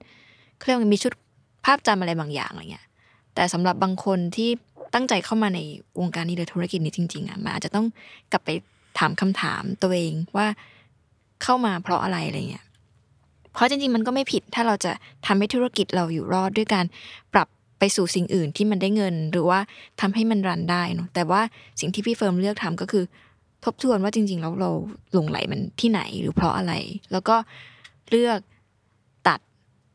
[0.57, 1.13] เขาเรียกมีชุด
[1.65, 2.85] ภาพจำอะไรบางอย่างอะไรเงี้ย
[3.35, 4.49] แต่สำหรับบางคนที่
[4.93, 5.59] ตั้งใจเข้ามาใน
[5.99, 7.85] วงการนี้หรือธุรกิจนี้จริง ๆอะมันอาจจะต้อง
[8.31, 8.49] กลับไป
[8.99, 10.47] ถามคำถามตัวเองว่า
[11.43, 12.65] เข้ามาเพราะอะไรอะไรเงี้ย
[13.53, 14.91] เพราะจริงๆมันก็ไม่ผิดถ้าเราจะ
[15.25, 16.85] ทำให้ธุรกิจเราอยู่รอดด้วยการ
[17.33, 17.47] ปรับ
[17.79, 19.59] ไปสู่สิ่งอื่นที่มันได้เงิน หรือว่า
[20.01, 21.41] ทำให้มันรันได้เนอะแต่ว่า
[21.79, 23.03] สิ่งที่พี่เฟิร์มเลือกทำก็คือ
[23.65, 24.69] ทบทวนว่าจริงๆแล้วเรา
[25.13, 26.73] หลงไหลมันที่ไหนหรือเพราะอะไร
[27.11, 27.35] แล้วก็
[28.09, 28.39] เลือก
[29.27, 29.39] ตัด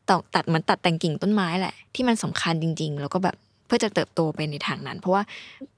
[0.09, 3.35] ตัดตัดเหมือนตัดแต่งกิ่งต้นไม้แหละ ที่มันสำคัญจริง ๆ แล้วก็แบบ
[3.67, 5.23] เพื่อจะเติบโตไปในทางนั้น เพราะว่า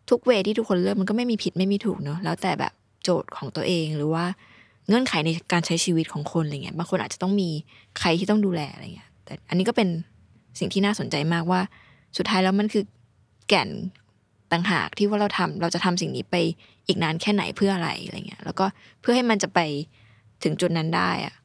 [0.10, 2.74] ทุกเวที่ทุกคนเลือกมันก็ไม่มีผิดไม่มีถูกเนอะแล้วแต่แบบ
[3.04, 4.26] โจทย์ของตัวเองหรือว่า
[4.90, 7.50] เงื่อนไขในการใช้ชีวิตของคนอะไรเงี้ยบางคนอาจจะต้องมี
[8.00, 9.90] ใครที่ต้องดูแลอะไรเงี้ย แต่อันนี้ก็เป็น
[10.60, 11.62] สิ่งที่น่าสนใจมากว่า
[12.18, 12.84] สุดท้ายแล้วมันคือ
[13.50, 13.70] แก่น
[14.52, 16.36] ต่างหากที่ว่าเราทำเราจะทำสิ่งนี้ไป
[16.88, 18.66] อีกนานแค่ไหนเพื่ออะไรอะไรเงี้ย แล้วก็
[19.02, 19.60] เพื่อให้มันจะไป
[20.44, 21.36] ถึงจุดนั้นได้อะ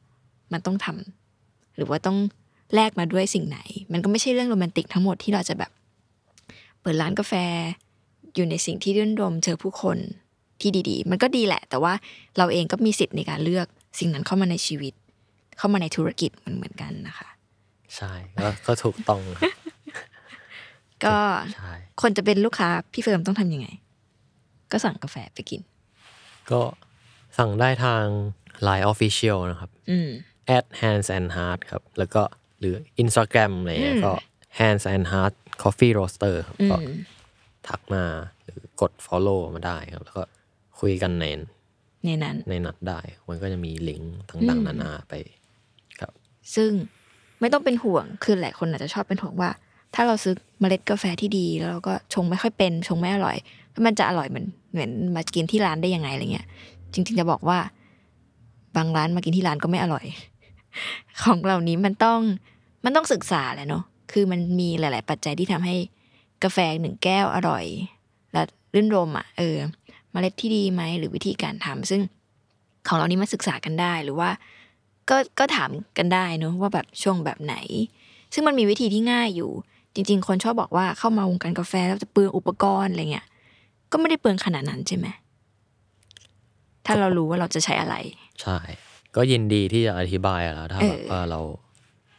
[0.53, 2.17] มันต้องทำหรือว่าต้อง
[2.75, 3.59] แลกมาด้วยสิ่งไหน
[3.91, 5.71] มันก็ไม่ใช่เรื่องโรแมนติกทั้งหมดที่เราจะแบบ
[6.81, 7.33] เปิดร้านกาแฟ
[8.35, 9.97] อยู่ในสิ่งที่รื่นรมเจอผู้คน
[10.61, 11.93] ที่ดีๆ มันก็ดีแหละ แต่ว่า
[12.37, 13.67] เราเองก็มีสิทธิ์ในการเลือก
[13.99, 14.93] สิ่งนั้นเข้ามาในชีวิต
[15.57, 17.29] เข้ามาในธุรกิจมันเหมือนกันนะคะ
[17.95, 19.51] ใช่ก็ก็ถูกต้องครับ
[21.05, 21.17] ก็
[21.55, 23.67] ใช่คนจะเป็นลูกค้าพี่เฟิร์มต้องทำยังไง
[24.71, 25.61] ก็สั่งกาแฟไปกิน
[26.51, 26.61] ก็
[27.37, 28.05] สั่งได้ทาง
[28.67, 30.09] Line Official นะครับอืม
[30.57, 32.23] at hands and heart ครับ แล้วก็
[32.59, 34.13] หรือ Instagram อะไรเงี้ยก็
[34.59, 35.33] hands and heart
[35.63, 36.95] coffee roaster ครับก็อืม
[37.67, 38.03] ทักมา
[38.43, 40.23] หรือกด follow มาได้ครับ แล้วก็
[40.79, 41.25] คุยกันใน
[42.05, 45.13] ในนั้นในนัดได้ มันก็จะมีลิงก์ต่างๆนานาไป
[45.99, 46.11] ครับ
[46.55, 46.71] ซึ่ง
[47.39, 49.49] ไม่ต้องเป็นห่วงคือหลายคนอาจจะชอบเป็นห่วงว่า
[49.95, 53.37] ถ้าเราซื้อเมล็ดกาแฟที่ดี แล้วเราก็ชงไม่ค่อยเป็น ชงไม่อร่อย
[53.71, 56.47] แล้วมันจะอร่อยเหมือนเหมือนมากินที่ร้านได้ยังไงอะไรเงี้ย
[56.93, 57.57] จริง ๆ จะบอกว่า
[58.75, 60.05] บางร้านมากินที่ร้านก็ไม่อร่อย
[61.23, 62.19] ของเหล่านี้มันต้อง
[62.85, 65.75] มันต้องศึกษาแหละเนาะคือมันมีหลาย ๆ ปัจจัยที่ทำให้
[66.43, 67.65] กาแฟหนึ่งแก้วอร่อย
[68.33, 68.41] และ
[68.73, 69.57] รื่นรมอะเออ
[70.15, 72.01] เมล็ดที่ดีไหมหรือวิธีการทำซึ่ง
[72.87, 74.29] ของเรานี้มาศึกษากันได้หรือว่า
[75.09, 77.55] ก็ก็ถามกันได้เนอะว่าแบบช่วงแบบไหน
[78.33, 79.51] ซึ่งมันมีวิธีที่ง่ายอยู่
[79.95, 83.27] จริง ๆ คนชอบบอกว่าเข้ามาวงการกาแฟแล้วจะเปลืองอุปกรณ์อะไรเงี้ย
[83.91, 85.07] ก็ไม่ได้เปลืองขนาดนั้นใช่ไหม
[86.85, 87.95] ถ้าเรารู้ว่าเราจะใช้อะไร
[88.41, 88.57] ใช่
[89.15, 91.39] ก็ยินดีที่จะอธิบายอะแล้วถ้าเออแบบว่าเรา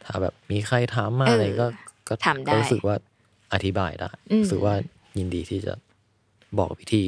[0.05, 1.67] ถ้าแบบมีใครถามมาเออออะไรก็
[2.07, 2.95] ก็ถามได้ก็รู้สึกว่า
[3.53, 4.73] อธิบายได้อืมรู้สึกว่า
[5.17, 5.73] ยินดีที่จะ
[6.59, 7.03] บอกวิธี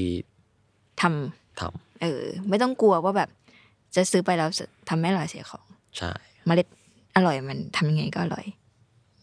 [1.01, 3.29] ทำทำเออ ไม่ต้องกลัวว่าแบบ
[3.95, 5.65] จะซื้อไปแล้วจะทำไม่อร่อยเสียของ
[5.97, 6.11] ใช่
[6.45, 6.67] เมล็ด
[7.15, 8.45] อร่อยมันทำยังไงก็อร่อย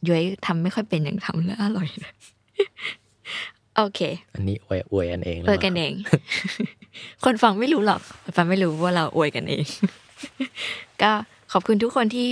[0.08, 2.12] ย้อยทำไม่ค่อยเป็นอย่างทำแล้วอร่อยนะ
[3.76, 4.00] โอเค
[4.34, 5.92] อันนี้อวยอวยกันเองอวยกันเอง
[7.24, 9.64] คนฟังไม่รู้หรอกคนฟังไม่รู้ว่าเราอวยกันเอง
[11.02, 11.12] ก็
[11.52, 12.28] ขอบคุณทุกคนที่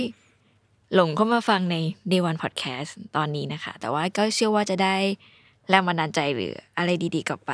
[0.95, 1.75] หลงเข้ามาฟังใน
[2.11, 4.95] Day One Podcast ตอนนี้นะคะ แต่ว่าก็เชื่อว่าจะได้
[5.69, 7.53] แรงบันดาลใจหรืออะไรดีๆกลับไป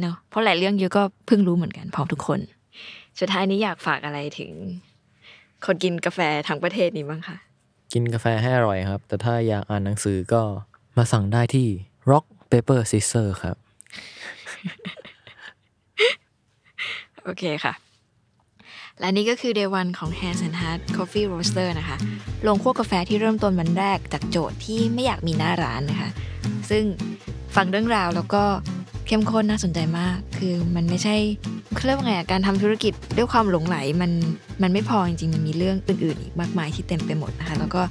[0.00, 2.40] เนาะเพราะหลายเรื่องเยอะก็เพิ่งรู้เหมือนกันพร้อมทุกคน
[3.20, 4.52] สุดท้ายนี้อยากฝากอะไรถึง
[5.66, 7.36] คนกินกาแฟทั้งประเทศนี้บ้างคะ
[7.92, 10.42] กินกาแฟให้อร่อยครับ แต่ถ้าอยากอ่านหนังสือก็
[10.96, 11.68] มาสั่งได้ที่
[12.10, 13.56] Rock Paper Scissor ครับ
[17.24, 17.72] โอเคค่ะ
[19.00, 21.96] และนี่ก็คือ Day One ของ Hands and Heart Coffee Roaster นะคะ
[22.46, 26.10] ลงคั่วกาแฟที่เริ่มต้นวันแรกจากโจทย์ที่ไม่อยากมีหน้าร้านนะคะ
[26.70, 26.84] ซึ่ง
[27.56, 28.42] ฟังเรื่องราวแล้วก็
[29.06, 31.16] เข้มข้นน่าสนใจมาก คือมันไม่ใช่
[31.74, 34.10] เขาเรียกว่าไงอะการทำธุรกิจด้วยความหลงไหลมัน
[34.62, 37.82] มันไม่พอจริงๆ มันมีเรื่องอื่นๆอีกมากมายที่เต็มไปหมดนะคะ แล้วก็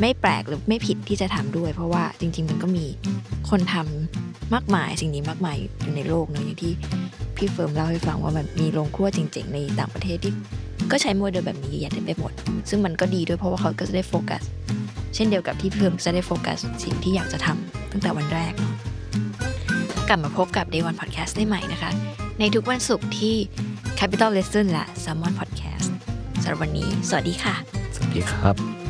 [0.00, 2.84] ไม่แปลกหรือไม่ผิดที่จะทำด้วย เพราะว่าจริง ๆ มันก็มี
[3.50, 6.72] คนทำมากมายสิ่งนี้มากมายอยู่ในโลกเนอะอย่างที่
[7.36, 10.32] พี่เฟิร์มเล่าให้ฟังว่ามันมีโรงคั่วจริงๆในต่างประเทศที่
[10.90, 12.32] ก็ใช้โมเดลแบบนี้เยอะแยะเต็มไปหมด
[12.68, 14.42] ซึ่งมันก็ดีด้วยเพราะว่าเขาก็จะได้โฟกัส
[15.14, 18.91] เช่นเดียวกับที่เฟิร์มจะได้โฟกัสสิ่งที่อยากจะทำตั้งแต่วันแรกเนาะก
[20.12, 21.90] ลับมาพบกับ Day One Podcast ได้ใหม่นะคะ
[22.38, 23.34] ในทุกวันศุกร์ที่
[23.98, 25.88] Capital Listen และ Salmon Podcast
[26.42, 27.54] สำหรับวันนี้ สวัสดีค่ะ
[27.94, 28.81] สวัสดีครับ